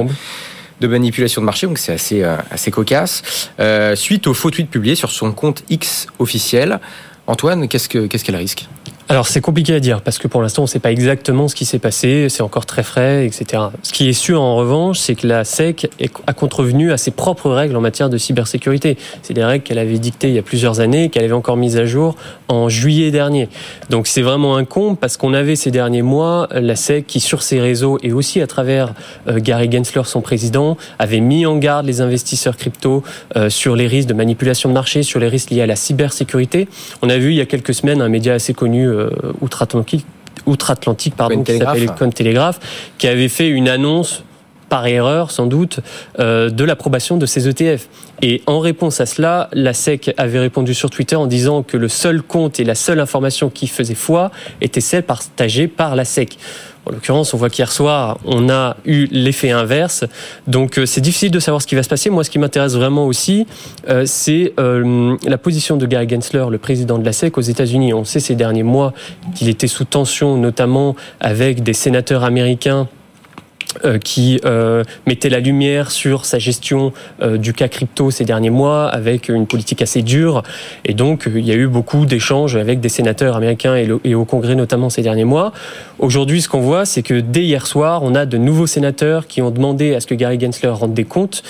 de, 0.82 0.88
manipulation 0.88 1.42
de 1.42 1.46
marché, 1.46 1.68
donc 1.68 1.78
c'est 1.78 1.94
assez, 1.94 2.22
euh, 2.22 2.36
assez 2.52 2.70
cocasse. 2.70 3.50
Euh, 3.60 3.96
suite 3.96 4.28
au 4.28 4.34
faux 4.34 4.52
tweet 4.52 4.70
publié 4.70 4.96
sur 4.96 5.10
son 5.10 5.32
compte 5.32 5.64
X 5.70 6.08
officiel, 6.20 6.80
Antoine, 7.28 7.68
qu'est-ce 7.68 7.90
qu'elle 7.90 8.08
qu 8.10 8.36
risque? 8.36 8.68
Alors 9.10 9.28
c'est 9.28 9.40
compliqué 9.40 9.74
à 9.74 9.80
dire 9.80 10.02
parce 10.02 10.18
que 10.18 10.28
pour 10.28 10.42
l'instant 10.42 10.64
on 10.64 10.66
ne 10.66 10.70
sait 10.70 10.80
pas 10.80 10.92
exactement 10.92 11.48
ce 11.48 11.56
qui 11.56 11.64
s'est 11.64 11.80
passé, 11.80 12.28
c'est 12.30 12.44
encore 12.44 12.66
très 12.66 12.84
frais, 12.84 13.26
etc. 13.26 13.64
Ce 13.82 13.94
qui 13.94 14.10
est 14.10 14.14
sûr 14.14 14.42
en 14.42 14.58
revanche, 14.58 15.00
c'est 15.00 15.16
que 15.16 15.26
la 15.28 15.46
SEC 15.46 15.90
a 16.28 16.34
contrevenu 16.34 16.92
à 16.92 16.98
ses 16.98 17.12
propres 17.12 17.50
règles 17.50 17.78
en 17.78 17.82
matière 17.82 18.10
de 18.10 18.18
cybersécurité. 18.18 18.98
C'est 19.22 19.34
des 19.34 19.46
règles 19.46 19.64
qu'elle 19.64 19.80
avait 19.80 19.98
dictées 20.00 20.28
il 20.28 20.34
y 20.34 20.40
a 20.40 20.44
plusieurs 20.44 20.82
années, 20.82 21.10
qu'elle 21.10 21.24
avait 21.24 21.34
encore 21.34 21.56
mises 21.56 21.78
à 21.78 21.86
jour 21.86 22.18
en 22.48 22.70
juillet 22.70 23.12
dernier. 23.12 23.50
Donc 23.90 24.08
c'est 24.08 24.22
vraiment 24.22 24.56
un 24.56 24.66
comble 24.66 24.98
parce 24.98 25.18
qu'on 25.18 25.34
avait 25.34 25.56
ces 25.56 25.72
derniers 25.72 26.02
mois 26.02 26.48
la 26.52 26.76
SEC 26.76 27.06
qui 27.06 27.20
sur 27.20 27.44
ses 27.44 27.60
réseaux 27.60 27.98
et 28.04 28.12
aussi 28.12 28.42
à 28.42 28.48
travers 28.48 28.94
euh, 29.28 29.40
Gary 29.40 29.70
Gensler, 29.72 30.04
son 30.06 30.22
président, 30.22 30.78
avait 31.00 31.20
mis 31.20 31.46
en 31.46 31.58
garde 31.58 31.86
les 31.86 32.02
investisseurs 32.02 32.58
crypto 32.58 33.04
euh, 33.36 33.50
sur 33.50 33.76
les 33.76 33.88
risques 33.88 34.10
de 34.10 34.14
manipulation 34.14 34.70
de 34.70 34.74
marché, 34.74 35.04
sur 35.04 35.20
les 35.20 35.28
risques 35.28 35.52
liés 35.52 35.62
à 35.62 35.68
la 35.68 35.76
cybersécurité. 35.76 36.68
On 37.02 37.10
a 37.10 37.18
vu 37.18 37.32
il 37.32 37.36
y 37.38 37.42
a 37.42 37.46
quelques 37.46 37.74
semaines 37.74 38.02
un 38.02 38.10
média 38.10 38.34
assez 38.34 38.54
connu 38.54 38.88
euh, 38.88 39.10
outre-Atlantique, 39.42 40.06
outre-Atlantique 40.46 41.16
pardon, 41.16 41.44
qui 41.44 41.58
s'appelle 41.58 41.92
Coin 41.98 42.10
Télégraphe, 42.10 42.60
qui 42.98 43.08
avait 43.08 43.30
fait 43.30 43.50
une 43.50 43.68
annonce 43.68 44.24
par 44.70 44.88
erreur 44.88 45.32
sans 45.32 45.46
doute, 45.46 45.80
euh, 46.20 46.50
de 46.50 46.64
l'approbation 46.64 47.18
de 47.18 47.26
ces 47.26 47.48
ETF. 47.48 47.88
Et 48.22 48.42
en 48.48 48.60
réponse 48.60 49.00
à 49.00 49.06
cela, 49.06 49.50
la 49.54 49.74
SEC 49.74 50.14
avait 50.18 50.40
répondu 50.40 50.74
sur 50.74 50.90
Twitter 50.90 51.16
en 51.16 51.28
disant 51.28 51.64
que 51.64 51.78
le 51.78 51.88
seul 51.88 52.22
compte 52.22 52.60
et 52.60 52.64
la 52.64 52.76
seule 52.76 53.00
information 53.00 53.50
qui 53.50 53.68
faisait 53.68 53.96
foi 53.96 54.32
était 54.62 54.82
celle 54.82 55.04
partagée 55.04 55.68
par 55.68 55.96
la 55.96 56.06
SEC. 56.06 56.38
En 56.88 56.92
l'occurrence, 56.92 57.34
on 57.34 57.38
voit 57.38 57.50
qu'hier 57.50 57.70
soir, 57.70 58.18
on 58.24 58.50
a 58.50 58.78
eu 58.86 59.08
l'effet 59.12 59.52
inverse. 59.52 60.06
Donc, 60.48 60.80
euh, 60.80 60.86
c'est 60.86 61.02
difficile 61.02 61.32
de 61.32 61.40
savoir 61.40 61.62
ce 61.62 61.68
qui 61.68 61.76
va 61.76 61.84
se 61.84 61.90
passer. 61.90 62.10
Moi, 62.10 62.24
ce 62.24 62.30
qui 62.30 62.40
m'intéresse 62.40 62.76
vraiment 62.76 63.06
aussi, 63.06 63.46
euh, 63.90 64.04
c'est 64.06 64.54
euh, 64.58 65.18
la 65.26 65.38
position 65.38 65.76
de 65.76 65.86
Gary 65.86 66.08
Gensler, 66.08 66.46
le 66.50 66.58
président 66.58 66.98
de 66.98 67.04
la 67.04 67.12
SEC 67.12 67.38
aux 67.38 67.42
États-Unis. 67.42 67.94
On 67.94 68.06
sait 68.06 68.22
ces 68.22 68.36
derniers 68.36 68.64
mois 68.64 68.94
qu'il 69.36 69.50
était 69.50 69.68
sous 69.68 69.84
tension, 69.84 70.38
notamment 70.38 70.96
avec 71.20 71.62
des 71.62 71.74
sénateurs 71.74 72.24
américains 72.24 72.88
qui 74.04 74.40
euh, 74.46 74.84
mettait 75.06 75.30
la 75.30 75.40
lumière 75.40 75.92
sur 75.92 76.26
sa 76.26 76.40
gestion 76.40 76.94
euh, 77.22 77.38
du 77.38 77.54
cas 77.54 77.68
crypto 77.68 78.12
ces 78.12 78.26
derniers 78.26 78.50
mois 78.50 78.88
avec 78.88 79.30
une 79.30 79.46
politique 79.46 79.82
assez 79.82 80.02
dure. 80.02 80.44
Et 80.86 80.94
donc, 80.94 81.30
il 81.34 81.46
y 81.46 81.52
a 81.52 81.56
eu 81.56 81.68
beaucoup 81.68 82.06
d'échanges 82.06 82.56
avec 82.56 82.80
des 82.80 82.90
sénateurs 82.90 83.36
américains 83.36 83.76
et, 83.76 84.16
au 84.16 84.26
Congrès 84.26 84.56
notamment 84.56 84.90
ces 84.90 85.02
derniers 85.02 85.26
mois. 85.26 85.52
Aujourd'hui, 86.00 86.42
ce 86.42 86.50
qu'on 86.50 86.62
voit, 86.62 86.86
c'est 86.86 87.04
que 87.04 87.20
dès 87.20 87.44
hier 87.44 87.68
soir, 87.68 88.04
on 88.04 88.16
a 88.16 88.26
de 88.26 88.38
nouveaux 88.38 88.68
sénateurs 88.68 89.28
qui 89.28 89.42
ont 89.42 89.52
demandé 89.52 89.96
à 89.96 90.00
ce 90.00 90.08
que 90.08 90.16
Gary 90.16 90.40
Gensler 90.40 90.70
rende 90.70 90.94
des 90.94 91.04
comptes, 91.04 91.44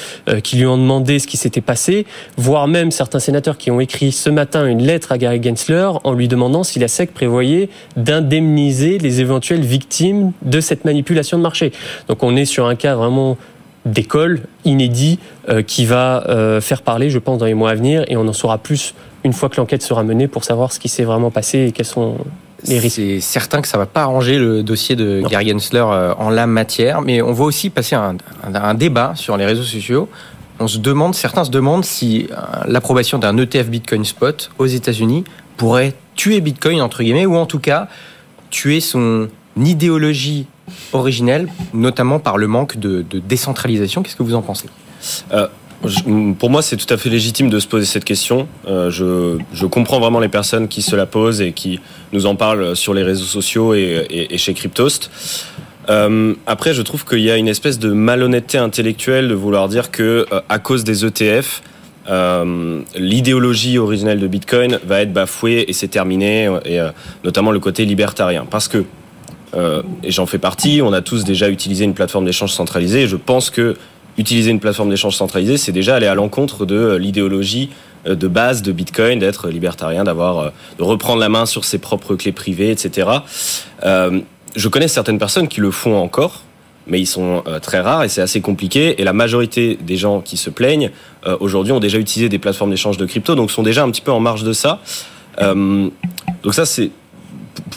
qui 0.43 0.57
lui 0.57 0.65
ont 0.65 0.77
demandé 0.77 1.19
ce 1.19 1.27
qui 1.27 1.37
s'était 1.37 1.61
passé, 1.61 2.05
voire 2.37 2.67
même 2.67 2.91
certains 2.91 3.19
sénateurs 3.19 3.57
qui 3.57 3.71
ont 3.71 3.79
écrit 3.79 4.11
ce 4.11 4.29
matin 4.29 4.65
une 4.65 4.81
lettre 4.81 5.11
à 5.11 5.17
Gary 5.17 5.41
Gensler 5.41 5.89
en 6.03 6.13
lui 6.13 6.27
demandant 6.27 6.63
si 6.63 6.79
la 6.79 6.87
SEC 6.87 7.13
prévoyait 7.13 7.69
d'indemniser 7.95 8.97
les 8.97 9.21
éventuelles 9.21 9.61
victimes 9.61 10.31
de 10.41 10.59
cette 10.61 10.85
manipulation 10.85 11.37
de 11.37 11.43
marché. 11.43 11.71
Donc 12.07 12.23
on 12.23 12.35
est 12.35 12.45
sur 12.45 12.67
un 12.67 12.75
cas 12.75 12.95
vraiment 12.95 13.37
d'école 13.87 14.41
inédit 14.65 15.19
euh, 15.49 15.61
qui 15.61 15.85
va 15.85 16.25
euh, 16.27 16.61
faire 16.61 16.81
parler, 16.81 17.09
je 17.09 17.19
pense, 17.19 17.39
dans 17.39 17.45
les 17.45 17.53
mois 17.53 17.71
à 17.71 17.75
venir, 17.75 18.03
et 18.07 18.17
on 18.17 18.27
en 18.27 18.33
saura 18.33 18.57
plus 18.57 18.93
une 19.23 19.33
fois 19.33 19.49
que 19.49 19.57
l'enquête 19.57 19.81
sera 19.81 20.03
menée 20.03 20.27
pour 20.27 20.43
savoir 20.43 20.71
ce 20.71 20.79
qui 20.79 20.89
s'est 20.89 21.03
vraiment 21.03 21.31
passé 21.31 21.67
et 21.67 21.71
quels 21.71 21.85
sont 21.85 22.17
les 22.67 22.79
risques. 22.79 22.97
C'est 22.97 23.19
certain 23.19 23.61
que 23.61 23.67
ça 23.67 23.77
va 23.77 23.85
pas 23.85 24.01
arranger 24.01 24.37
le 24.39 24.63
dossier 24.63 24.95
de 24.95 25.23
Gary 25.27 25.49
Gensler 25.49 25.85
euh, 25.87 26.13
en 26.17 26.29
la 26.29 26.47
matière, 26.47 27.01
mais 27.01 27.21
on 27.21 27.31
voit 27.31 27.47
aussi 27.47 27.69
passer 27.69 27.95
un, 27.95 28.17
un, 28.43 28.73
débat 28.73 29.13
sur 29.15 29.37
les 29.37 29.45
réseaux 29.45 29.63
sociaux. 29.63 30.09
On 30.59 30.67
se 30.67 30.79
demande, 30.79 31.13
certains 31.13 31.43
se 31.43 31.51
demandent 31.51 31.85
si 31.85 32.27
l'approbation 32.65 33.19
d'un 33.19 33.37
ETF 33.37 33.67
Bitcoin 33.67 34.03
Spot 34.03 34.49
aux 34.57 34.65
États-Unis 34.65 35.23
pourrait 35.55 35.93
tuer 36.15 36.41
Bitcoin 36.41 36.81
entre 36.81 37.03
guillemets, 37.03 37.27
ou 37.27 37.35
en 37.35 37.45
tout 37.45 37.59
cas 37.59 37.87
tuer 38.49 38.79
son 38.79 39.27
idéologie 39.65 40.47
originelle, 40.93 41.47
notamment 41.73 42.19
par 42.19 42.37
le 42.37 42.47
manque 42.47 42.77
de, 42.77 43.05
décentralisation. 43.27 44.03
Qu'est-ce 44.03 44.15
que 44.15 44.23
vous 44.23 44.35
en 44.35 44.41
pensez? 44.41 44.67
Euh, 45.31 45.47
pour 46.39 46.49
moi, 46.49 46.61
c'est 46.61 46.77
tout 46.77 46.91
à 46.91 46.97
fait 46.97 47.09
légitime 47.09 47.49
de 47.49 47.59
se 47.59 47.67
poser 47.67 47.85
cette 47.85 48.05
question. 48.05 48.47
Euh, 48.67 48.89
je, 48.91 49.65
comprends 49.65 49.99
vraiment 49.99 50.19
les 50.19 50.27
personnes 50.27 50.67
qui 50.67 50.81
se 50.81 50.95
la 50.95 51.05
posent 51.05 51.41
et 51.41 51.51
qui 51.51 51.79
nous 52.13 52.25
en 52.25 52.35
parlent 52.35 52.75
sur 52.75 52.93
les 52.93 53.03
réseaux 53.03 53.25
sociaux 53.25 53.73
et, 53.73 54.27
chez 54.37 54.53
Cryptost. 54.53 55.11
Euh, 55.89 56.33
après, 56.45 56.73
je 56.73 56.81
trouve 56.81 57.05
qu'il 57.05 57.21
y 57.21 57.31
a 57.31 57.37
une 57.37 57.47
espèce 57.47 57.79
de 57.79 57.91
malhonnêteté 57.91 58.57
intellectuelle 58.57 59.29
de 59.29 59.33
vouloir 59.33 59.69
dire 59.69 59.91
que, 59.91 60.25
à 60.49 60.59
cause 60.59 60.83
des 60.83 61.05
ETF, 61.05 61.61
l'idéologie 62.95 63.77
originelle 63.77 64.19
de 64.19 64.27
Bitcoin 64.27 64.79
va 64.85 65.01
être 65.01 65.13
bafouée 65.13 65.65
et 65.67 65.73
c'est 65.73 65.87
terminé, 65.87 66.49
et 66.65 66.79
notamment 67.23 67.51
le 67.51 67.59
côté 67.59 67.85
libertarien. 67.85 68.45
Parce 68.49 68.67
que 68.67 68.83
euh, 69.55 69.81
et 70.03 70.11
j'en 70.11 70.25
fais 70.25 70.39
partie. 70.39 70.81
On 70.81 70.93
a 70.93 71.01
tous 71.01 71.23
déjà 71.23 71.49
utilisé 71.49 71.85
une 71.85 71.93
plateforme 71.93 72.25
d'échange 72.25 72.51
centralisée. 72.51 73.07
Je 73.07 73.15
pense 73.15 73.49
que 73.49 73.75
utiliser 74.17 74.51
une 74.51 74.59
plateforme 74.59 74.89
d'échange 74.89 75.15
centralisée, 75.15 75.57
c'est 75.57 75.71
déjà 75.71 75.95
aller 75.95 76.07
à 76.07 76.15
l'encontre 76.15 76.65
de 76.65 76.75
euh, 76.75 76.97
l'idéologie 76.97 77.69
euh, 78.07 78.15
de 78.15 78.27
base 78.27 78.61
de 78.63 78.71
Bitcoin, 78.71 79.19
d'être 79.19 79.49
libertarien, 79.49 80.03
d'avoir, 80.03 80.51
de 80.77 80.83
reprendre 80.83 81.19
la 81.19 81.29
main 81.29 81.45
sur 81.45 81.65
ses 81.65 81.77
propres 81.77 82.15
clés 82.15 82.31
privées, 82.31 82.71
etc. 82.71 83.09
je 84.55 84.69
connais 84.69 84.87
certaines 84.87 85.19
personnes 85.19 85.47
qui 85.47 85.61
le 85.61 85.69
font 85.69 85.95
encore, 85.95 86.41
mais 86.87 86.99
ils 86.99 87.05
sont 87.05 87.43
très 87.61 87.79
rares 87.79 88.03
et 88.05 88.09
c'est 88.09 88.21
assez 88.21 88.41
compliqué. 88.41 88.99
Et 88.99 89.03
la 89.03 89.13
majorité 89.13 89.77
des 89.79 89.97
gens 89.97 90.21
qui 90.21 90.35
se 90.35 90.49
plaignent 90.49 90.89
aujourd'hui 91.39 91.73
ont 91.73 91.79
déjà 91.79 91.99
utilisé 91.99 92.27
des 92.27 92.39
plateformes 92.39 92.71
d'échange 92.71 92.97
de 92.97 93.05
crypto, 93.05 93.35
donc 93.35 93.51
sont 93.51 93.61
déjà 93.61 93.83
un 93.83 93.91
petit 93.91 94.01
peu 94.01 94.11
en 94.11 94.19
marge 94.19 94.43
de 94.43 94.53
ça. 94.53 94.79
donc 95.39 95.91
ça, 96.53 96.65
c'est 96.65 96.89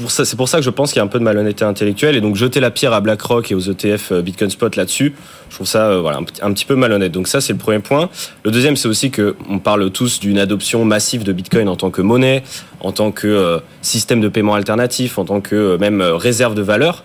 c'est 0.09 0.37
pour 0.37 0.49
ça 0.49 0.59
que 0.59 0.65
je 0.65 0.71
pense 0.71 0.93
qu'il 0.93 0.99
y 0.99 1.01
a 1.01 1.05
un 1.05 1.09
peu 1.09 1.19
de 1.19 1.25
malhonnêteté 1.25 1.65
intellectuelle 1.65 2.17
et 2.17 2.21
donc 2.21 2.37
jeter 2.37 2.61
la 2.61 2.71
pierre 2.71 2.93
à 2.93 3.01
BlackRock 3.01 3.51
et 3.51 3.55
aux 3.55 3.61
ETF 3.61 4.13
euh, 4.13 4.23
Bitcoin 4.23 4.51
Spot 4.51 4.75
là-dessus, 4.77 5.15
je 5.49 5.55
trouve 5.55 5.67
ça 5.67 5.91
euh, 5.91 6.13
un, 6.43 6.53
petit 6.53 6.65
peu 6.65 6.75
malhonnête. 6.75 7.13
Donc 7.13 7.29
ça 7.29 7.41
c'est 7.41 7.53
le 7.53 7.59
premier 7.59 7.79
point. 7.79 8.09
Le 8.45 8.51
deuxième 8.51 8.77
c'est 8.77 8.89
aussi 8.89 9.11
que 9.11 9.37
on 9.49 9.59
parle 9.59 9.91
tous 9.91 10.21
d'une 10.21 10.39
adoption 10.39 10.85
massive 10.85 11.25
de 11.25 11.33
Bitcoin 11.33 11.69
en 11.69 11.77
tant 11.77 11.91
que 11.91 12.03
monnaie, 12.03 12.43
en 12.81 12.93
tant 12.93 13.13
que 13.13 13.27
euh, 13.27 13.59
système 13.83 14.21
de 14.21 14.29
paiement 14.29 14.55
alternatif, 14.55 15.19
en 15.19 15.25
tant 15.25 15.41
que 15.41 15.77
même 15.77 16.03
réserve 16.03 16.55
de 16.55 16.63
valeur. 16.63 17.05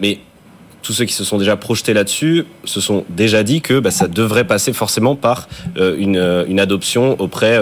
mais 0.00 0.20
tous 0.82 0.92
ceux 0.92 1.04
qui 1.04 1.14
se 1.14 1.24
sont 1.24 1.36
déjà 1.36 1.56
projetés 1.56 1.94
là-dessus 1.94 2.44
se 2.64 2.80
sont 2.80 3.04
déjà 3.08 3.42
dit 3.42 3.60
que 3.60 3.80
bah, 3.80 3.90
ça 3.90 4.06
devrait 4.06 4.46
passer 4.46 4.72
forcément 4.72 5.16
par 5.16 5.48
une, 5.76 6.60
adoption 6.60 7.20
auprès 7.20 7.58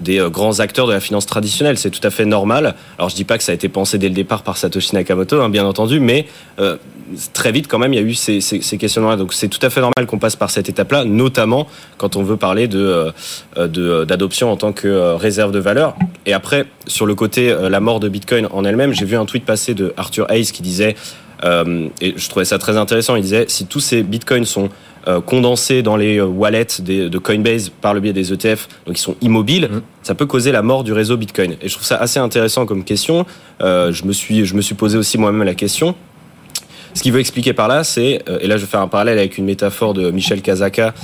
des 0.00 0.20
euh, 0.20 0.28
grands 0.28 0.60
acteurs 0.60 0.86
de 0.86 0.92
la 0.92 1.00
finance 1.00 1.26
traditionnelle. 1.26 1.78
C'est 1.78 1.90
tout 1.90 2.00
à 2.02 2.10
fait 2.10 2.24
normal. 2.24 2.74
Alors 2.98 3.08
je 3.08 3.14
dis 3.14 3.24
pas 3.24 3.38
que 3.38 3.44
ça 3.44 3.52
a 3.52 3.54
été 3.54 3.68
pensé 3.68 3.98
dès 3.98 4.08
le 4.08 4.14
départ 4.14 4.42
par 4.42 4.56
Satoshi 4.56 4.94
Nakamoto, 4.94 5.40
hein, 5.40 5.48
bien 5.48 5.64
entendu, 5.64 6.00
mais 6.00 6.26
euh, 6.58 6.76
très 7.32 7.52
vite 7.52 7.68
quand 7.68 7.78
même 7.78 7.92
il 7.92 7.96
y 7.96 8.02
a 8.02 8.02
eu 8.02 8.14
ces, 8.14 8.40
questionnements-là. 8.78 9.16
Donc 9.16 9.32
c'est 9.32 9.48
tout 9.48 9.64
à 9.64 9.70
fait 9.70 9.80
normal 9.80 10.06
qu'on 10.06 10.18
passe 10.18 10.36
par 10.36 10.50
cette 10.50 10.68
étape-là, 10.68 11.04
notamment 11.04 11.66
quand 11.98 12.16
on 12.16 12.22
veut 12.22 12.36
parler 12.36 12.68
de 12.68 13.12
euh, 13.56 14.04
d'adoption 14.04 14.50
en 14.50 14.56
tant 14.56 14.72
que 14.72 15.14
réserve 15.14 15.52
de 15.52 15.58
valeur. 15.58 15.96
Et 16.26 16.32
après 16.32 16.66
sur 16.86 17.06
le 17.06 17.14
côté 17.14 17.54
la 17.68 17.80
mort 17.80 18.00
de 18.00 18.08
Bitcoin 18.08 18.48
en 18.52 18.64
elle-même, 18.64 18.92
j'ai 18.92 19.04
vu 19.04 19.16
un 19.16 19.24
tweet 19.24 19.44
passer 19.44 19.74
de 19.74 19.94
Arthur 19.96 20.30
Hayes 20.30 20.52
qui 20.52 20.62
disait 20.62 20.96
et 21.44 22.14
je 22.16 22.28
trouvais 22.28 22.44
ça 22.44 22.58
très 22.58 22.76
intéressant. 22.76 23.16
Il 23.16 23.22
disait 23.22 23.44
si 23.48 23.66
tous 23.66 23.80
ces 23.80 24.02
bitcoins 24.02 24.44
sont 24.44 24.70
euh, 25.08 25.20
condensés 25.20 25.82
dans 25.82 25.96
les 25.96 26.18
euh, 26.18 26.26
wallets 26.26 26.80
de 26.80 27.18
Coinbase 27.18 27.68
par 27.68 27.94
le 27.94 28.00
biais 28.00 28.12
des 28.12 28.32
ETF, 28.32 28.66
donc 28.86 28.98
ils 28.98 29.00
sont 29.00 29.14
immobiles, 29.20 29.68
mmh. 29.70 29.82
ça 30.02 30.16
peut 30.16 30.26
causer 30.26 30.50
la 30.50 30.62
mort 30.62 30.82
du 30.82 30.92
réseau 30.92 31.16
Bitcoin. 31.16 31.52
Et 31.62 31.68
je 31.68 31.74
trouve 31.74 31.86
ça 31.86 31.96
assez 31.96 32.18
intéressant 32.18 32.66
comme 32.66 32.82
question. 32.82 33.24
Euh, 33.62 33.92
je 33.92 34.04
me 34.04 34.12
suis, 34.12 34.44
je 34.44 34.56
me 34.56 34.60
suis 34.60 34.74
posé 34.74 34.98
aussi 34.98 35.16
moi-même 35.16 35.44
la 35.44 35.54
question. 35.54 35.94
Ce 36.94 37.02
qu'il 37.02 37.12
veut 37.12 37.20
expliquer 37.20 37.52
par 37.52 37.68
là, 37.68 37.84
c'est, 37.84 38.24
et 38.40 38.46
là 38.48 38.56
je 38.56 38.62
vais 38.62 38.70
faire 38.70 38.80
un 38.80 38.88
parallèle 38.88 39.18
avec 39.18 39.38
une 39.38 39.44
métaphore 39.44 39.94
de 39.94 40.10
Michel 40.10 40.40
Kazaka, 40.40 40.94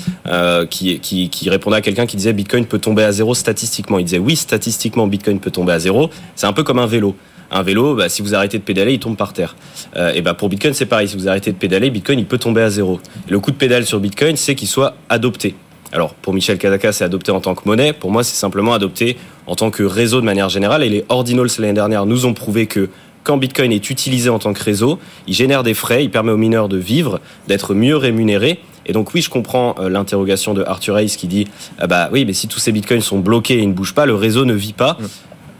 qui, 0.71 0.99
qui, 1.01 1.29
qui, 1.29 1.51
répondait 1.51 1.77
à 1.77 1.81
quelqu'un 1.83 2.07
qui 2.07 2.17
disait 2.17 2.33
Bitcoin 2.33 2.65
peut 2.65 2.79
tomber 2.79 3.05
à 3.05 3.13
zéro 3.13 3.35
statistiquement. 3.35 3.99
Il 3.99 4.07
disait 4.07 4.19
oui, 4.19 4.35
statistiquement 4.35 5.07
Bitcoin 5.07 5.39
peut 5.39 5.51
tomber 5.51 5.75
à 5.75 5.79
zéro. 5.79 6.09
C'est 6.35 6.47
un 6.47 6.55
peu 6.55 6.63
comme 6.63 6.79
un 6.79 6.87
vélo. 6.87 7.15
Un 7.53 7.63
vélo, 7.63 7.95
bah, 7.95 8.09
si 8.09 8.23
vous 8.23 8.35
arrêtez 8.35 8.59
de 8.59 8.63
pédaler, 8.63 8.95
il 8.95 8.99
tombe 8.99 9.17
par 9.17 9.33
terre. 9.33 9.57
Euh, 9.97 10.13
et 10.15 10.23
bah, 10.23 10.35
pour 10.35 10.49
Bitcoin, 10.49 10.73
c'est 10.73 10.87
pareil. 10.87 11.07
Si 11.07 11.17
vous 11.17 11.29
arrêtez 11.29 11.53
de 11.53 11.57
pédaler, 11.57 11.91
Bitcoin, 11.91 12.19
il 12.19 12.27
peut 12.27 12.39
tomber 12.39 12.63
à 12.63 12.71
zéro. 12.71 12.99
le 13.29 13.39
coup 13.41 13.51
de 13.51 13.57
pédale 13.57 13.85
sur 13.85 14.01
Bitcoin, 14.01 14.37
c'est 14.37 14.55
qu'il 14.55 14.69
soit 14.69 14.95
adopté. 15.09 15.55
Alors, 15.93 16.15
pour 16.15 16.33
Michel 16.33 16.57
Kadaka, 16.57 16.93
c'est 16.93 17.05
adopté 17.05 17.31
en 17.31 17.41
tant 17.41 17.55
que 17.55 17.63
monnaie. 17.67 17.93
Pour 17.93 18.11
moi, 18.11 18.25
c'est 18.25 18.37
simplement 18.37 18.73
adopté 18.73 19.19
en 19.47 19.55
tant 19.55 19.71
que 19.71 19.83
réseau 19.83 20.21
de 20.21 20.25
manière 20.25 20.49
générale. 20.49 20.83
Et 20.83 20.89
les 20.89 21.05
ordinals 21.11 21.49
l'année 21.59 21.75
dernière 21.75 22.07
nous 22.07 22.25
ont 22.25 22.33
prouvé 22.33 22.67
que 22.67 22.89
quand 23.23 23.37
Bitcoin 23.37 23.71
est 23.71 23.91
utilisé 23.91 24.31
en 24.31 24.39
tant 24.39 24.55
que 24.55 24.63
réseau, 24.63 24.99
il 25.27 25.35
génère 25.35 25.63
des 25.63 25.75
frais, 25.75 26.03
il 26.03 26.11
permet 26.11 26.33
aux 26.33 26.39
mineurs 26.39 26.69
de 26.69 26.79
vivre, 26.79 27.21
d'être 27.47 27.75
mieux 27.75 27.97
rémunérés. 27.97 28.61
Et 28.87 28.93
donc 28.93 29.15
oui, 29.15 29.21
je 29.21 29.31
comprends 29.31 29.77
euh, 29.79 29.89
l'interrogation 29.89 30.55
de 30.55 30.65
Arthur 30.65 30.99
Hayes 30.99 31.15
qui 31.17 31.29
dit 31.29 31.47
ah 31.79 31.87
bah 31.87 32.09
oui, 32.11 32.25
mais 32.25 32.33
si 32.33 32.49
tous 32.49 32.59
ces 32.59 32.73
bitcoins 32.73 33.01
sont 33.01 33.21
bloqués 33.21 33.63
et 33.63 33.67
ne 33.67 33.73
bougent 33.73 33.95
pas, 33.95 34.07
le 34.07 34.15
réseau 34.15 34.45
ne 34.45 34.55
vit 34.55 34.73
pas. 34.73 34.99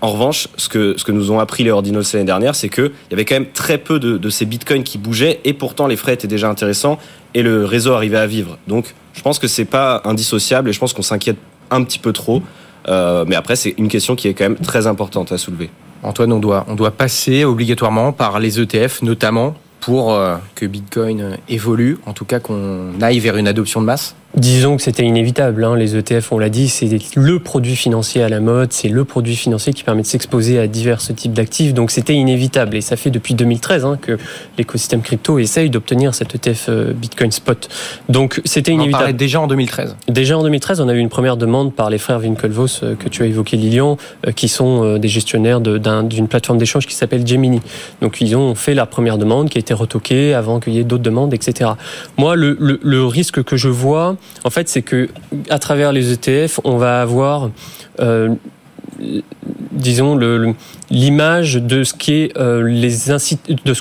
En 0.03 0.09
revanche, 0.09 0.49
ce 0.57 0.69
que, 0.69 0.97
ce 0.99 1.11
nous 1.13 1.31
ont 1.31 1.39
appris 1.39 1.63
les 1.63 1.71
ordinals 1.71 2.03
l'année 2.13 2.25
dernière, 2.25 2.57
c'est 2.57 2.69
qu'il 2.69 2.91
y 3.13 3.15
avait 3.15 3.25
quand 3.25 3.37
même 3.37 3.53
très 3.53 3.79
peu 3.79 4.01
de, 4.01 4.31
ces 4.31 4.45
bitcoins 4.47 4.83
qui 4.83 4.99
bougeaient 4.99 5.41
et 5.45 5.53
pourtant 5.53 5.87
les 5.87 5.97
frais 5.97 6.13
étaient 6.13 6.27
déjà 6.27 6.51
intéressants 6.51 6.99
et 7.35 7.43
le 7.43 7.65
réseau 7.65 7.93
arrivait 7.93 8.19
à 8.19 8.27
vivre. 8.27 8.59
Donc 8.67 8.95
je 9.13 9.23
pense 9.23 9.39
que 9.39 9.47
c'est 9.47 9.65
pas 9.65 10.03
indissociable 10.05 10.71
et 10.71 10.73
je 10.73 10.81
pense 10.81 10.93
qu'on 10.93 11.03
s'inquiète 11.03 11.37
un 11.71 11.85
petit 11.85 12.01
peu 12.01 12.13
trop. 12.13 12.43
Euh, 12.89 13.25
mais 13.29 13.37
après, 13.37 13.55
c'est 13.55 13.77
une 13.79 13.87
question 13.87 14.17
qui 14.17 14.27
est 14.27 14.35
quand 14.35 14.45
même 14.45 14.57
très 14.57 14.89
importante 14.89 15.31
à 15.31 15.39
soulever. 15.39 15.71
Antoine, 16.03 16.33
on 16.33 16.41
doit, 16.41 16.91
passer 16.91 17.45
obligatoirement 17.45 18.11
par 18.11 18.41
les 18.41 18.61
ETF, 18.61 19.03
notamment 19.03 19.55
pour 19.79 20.15
euh, 20.15 20.35
que 20.57 20.67
Bitcoin 20.67 21.39
évolue, 21.49 21.99
en 22.07 22.13
tout 22.13 22.25
cas 22.25 22.41
qu'on 22.41 23.01
aille 23.01 23.21
vers 23.21 23.37
une 23.37 23.47
adoption 23.47 23.81
de 23.81 23.87
masse 23.87 24.17
Disons 24.35 24.79
que 24.79 24.83
c'était 24.83 25.03
inévitable. 25.03 25.63
Hein. 25.63 25.77
Les 25.77 25.95
ETF, 25.95 26.33
on 26.33 26.39
l'a 26.39 26.49
dit, 26.49 26.69
c'est 26.69 26.89
le 27.17 27.39
produit 27.39 27.77
financier 27.77 28.23
à 28.23 28.31
la 28.31 28.41
mode, 28.41 28.73
c'est 28.73 28.89
le 28.89 29.05
produit 29.05 29.37
financier 29.37 29.75
qui 29.75 29.85
permet 29.85 30.01
de 30.01 30.07
s'exposer 30.07 30.59
à 30.59 30.67
divers 30.67 31.01
types 31.01 31.35
d'actifs. 31.35 31.75
Donc 31.75 31.91
c'était 31.91 32.15
inévitable. 32.15 32.75
Et 32.77 32.81
ça 32.81 32.97
fait 32.97 33.11
depuis 33.11 33.35
2013 33.35 33.85
hein, 33.85 33.99
que 34.01 34.17
l'écosystème 34.57 35.03
crypto 35.03 35.39
essaye 35.39 35.69
d'obtenir 35.69 36.15
cet 36.15 36.35
ETF 36.35 36.67
euh, 36.71 36.93
Bitcoin 36.95 37.31
Spot. 37.31 37.69
Donc 38.09 38.41
c'était 38.47 38.73
inévitable. 38.73 39.11
On 39.11 39.13
déjà 39.13 39.41
en 39.41 39.47
2013. 39.47 39.97
Déjà 40.09 40.39
en 40.39 40.43
2013, 40.43 40.81
on 40.81 40.89
a 40.89 40.95
eu 40.95 40.99
une 40.99 41.11
première 41.11 41.37
demande 41.37 41.75
par 41.75 41.91
les 41.91 41.99
frères 41.99 42.21
Winklevoss 42.21 42.83
euh, 42.83 42.95
que 42.95 43.11
tu 43.11 43.23
as 43.23 43.27
évoqué, 43.27 43.59
Lilian, 43.59 43.99
euh, 44.27 44.33
qui 44.33 44.49
sont 44.49 44.97
des 44.97 45.09
gestionnaires 45.09 45.61
d'une 45.61 46.29
plateforme 46.29 46.59
d'échange 46.59 46.87
qui 46.87 46.95
s'appelle 46.95 47.27
Gemini. 47.27 47.61
Donc 48.01 48.21
ils 48.23 48.35
ont 48.35 48.55
fait 48.55 48.75
la 48.75 48.87
première 48.87 49.19
demande 49.19 49.51
qui 49.51 49.59
a 49.59 49.61
été 49.61 49.75
retoquée 49.75 50.33
avant 50.33 50.59
qu'il 50.59 50.73
y 50.73 50.79
ait 50.79 50.85
d'autres 50.85 51.03
demandes, 51.03 51.35
etc. 51.35 51.73
Moi, 52.17 52.35
le, 52.35 52.57
le, 52.59 52.81
le 52.83 53.05
risque 53.05 53.43
que 53.43 53.57
je 53.57 53.69
vois, 53.69 54.17
en 54.45 54.51
fait, 54.51 54.69
c'est 54.69 54.83
que 54.83 55.09
à 55.51 55.59
travers 55.59 55.93
les 55.93 56.13
ETF, 56.13 56.61
on 56.65 56.77
va 56.77 57.01
avoir 57.01 57.51
disons 59.73 60.17
l'image 60.91 61.55
de 61.55 61.85
ce 61.85 61.93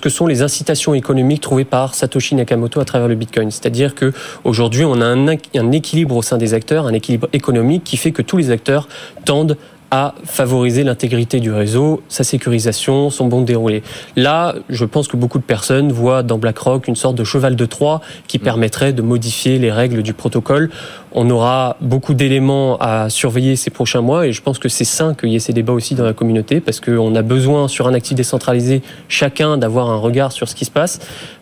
que 0.01 0.09
sont 0.09 0.27
les 0.27 0.41
incitations 0.41 0.93
économiques 0.93 1.41
trouvées 1.41 1.65
par 1.65 1.95
Satoshi 1.95 2.35
Nakamoto 2.35 2.79
à 2.79 2.85
travers 2.85 3.07
le 3.07 3.15
Bitcoin. 3.15 3.51
C'est-à-dire 3.51 3.95
que 3.95 4.13
aujourd'hui, 4.43 4.85
on 4.85 5.01
a 5.01 5.05
un, 5.05 5.27
un, 5.27 5.71
équilibre 5.71 6.15
au 6.15 6.21
sein 6.21 6.37
des 6.37 6.53
acteurs, 6.53 6.87
un 6.87 6.93
équilibre 6.93 7.27
économique 7.33 7.83
qui 7.83 7.97
fait 7.97 8.11
que 8.11 8.21
tous 8.21 8.37
les 8.37 8.51
acteurs 8.51 8.87
tendent 9.25 9.57
à 9.91 10.15
favoriser 10.23 10.85
l'intégrité 10.85 11.41
du 11.41 11.51
réseau, 11.51 12.01
sa 12.07 12.23
sécurisation, 12.23 13.09
son 13.09 13.27
bon 13.27 13.41
déroulé. 13.41 13.83
Là, 14.15 14.55
je 14.69 14.85
pense 14.85 15.09
que 15.09 15.17
beaucoup 15.17 15.37
de 15.37 15.43
personnes 15.43 15.91
voient 15.91 16.23
dans 16.23 16.37
BlackRock 16.37 16.87
une 16.87 16.95
sorte 16.95 17.15
de 17.15 17.25
cheval 17.25 17.57
de 17.57 17.65
Troie 17.65 17.99
qui 18.27 18.39
mm. 18.39 18.41
permettrait 18.41 18.93
de 18.93 19.01
modifier 19.01 19.59
les 19.59 19.71
règles 19.71 20.01
du 20.01 20.13
protocole. 20.13 20.69
On 21.13 21.29
aura 21.29 21.77
beaucoup 21.81 22.13
d'éléments 22.13 22.77
à 22.79 23.09
surveiller 23.09 23.55
ces 23.55 23.69
prochains 23.69 24.01
mois 24.01 24.27
et 24.27 24.31
je 24.31 24.41
pense 24.41 24.59
que 24.59 24.69
c'est 24.69 24.85
sain 24.85 25.13
qu'il 25.13 25.29
y 25.29 25.35
ait 25.35 25.39
ces 25.39 25.53
débats 25.53 25.73
aussi 25.73 25.95
dans 25.95 26.05
la 26.05 26.13
communauté 26.13 26.61
parce 26.61 26.79
qu'on 26.79 27.15
a 27.15 27.21
besoin 27.21 27.67
sur 27.67 27.87
un 27.87 27.93
actif 27.93 28.15
décentralisé 28.15 28.81
chacun 29.09 29.57
d'avoir 29.57 29.89
un 29.89 29.97
regard 29.97 30.31
sur 30.31 30.47
ce 30.47 30.55
qui 30.55 30.65
se 30.65 30.71
passe. 30.71 30.99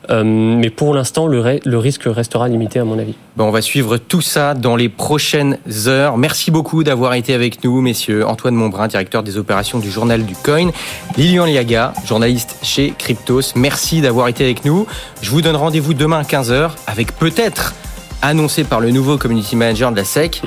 Euh, 0.10 0.23
mais 0.23 0.69
pour 0.69 0.93
l'instant, 0.93 1.27
le, 1.27 1.39
risque 1.77 2.03
restera 2.05 2.47
limité 2.47 2.79
à 2.79 2.84
mon 2.84 2.97
avis. 2.97 3.13
On 3.38 3.51
va 3.51 3.62
suivre 3.62 3.97
tout 3.97 4.21
ça 4.21 4.55
dans 4.55 4.75
les 4.75 4.89
prochaines 4.89 5.58
heures. 5.86 6.17
Merci 6.17 6.49
beaucoup 6.49 6.84
d'avoir 6.84 7.13
été 7.13 7.34
avec 7.34 7.63
nous, 7.63 7.79
messieurs. 7.82 8.25
Antoine 8.25 8.55
Montbrun, 8.55 8.88
directeur 8.88 9.21
des 9.21 9.38
opérations 9.38 9.77
du 9.77 9.91
journal 9.91 10.25
du 10.25 10.36
Coin. 10.36 10.71
Lilian 11.15 11.45
Liaga, 11.45 11.93
journaliste 12.05 12.58
chez 12.63 12.93
Cryptos. 12.97 13.53
Merci 13.55 14.01
d'avoir 14.01 14.27
été 14.29 14.43
avec 14.43 14.65
nous. 14.65 14.88
Je 15.21 15.29
vous 15.29 15.41
donne 15.41 15.55
rendez-vous 15.55 15.93
demain 15.93 16.19
à 16.19 16.23
15h 16.23 16.71
avec 16.88 17.15
peut-être 17.15 17.75
annoncé 18.21 18.63
par 18.63 18.79
le 18.79 18.91
nouveau 18.91 19.17
community 19.17 19.55
manager 19.55 19.91
de 19.91 19.97
la 19.97 20.05
SEC, 20.05 20.41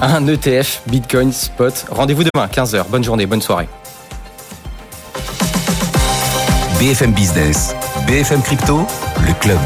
un 0.00 0.26
ETF 0.26 0.82
Bitcoin 0.86 1.32
Spot. 1.32 1.86
Rendez-vous 1.90 2.24
demain, 2.24 2.46
15h. 2.46 2.84
Bonne 2.88 3.04
journée, 3.04 3.26
bonne 3.26 3.42
soirée. 3.42 3.68
BFM 6.78 7.12
Business, 7.12 7.74
BFM 8.06 8.42
Crypto, 8.42 8.86
le 9.26 9.32
club. 9.40 9.58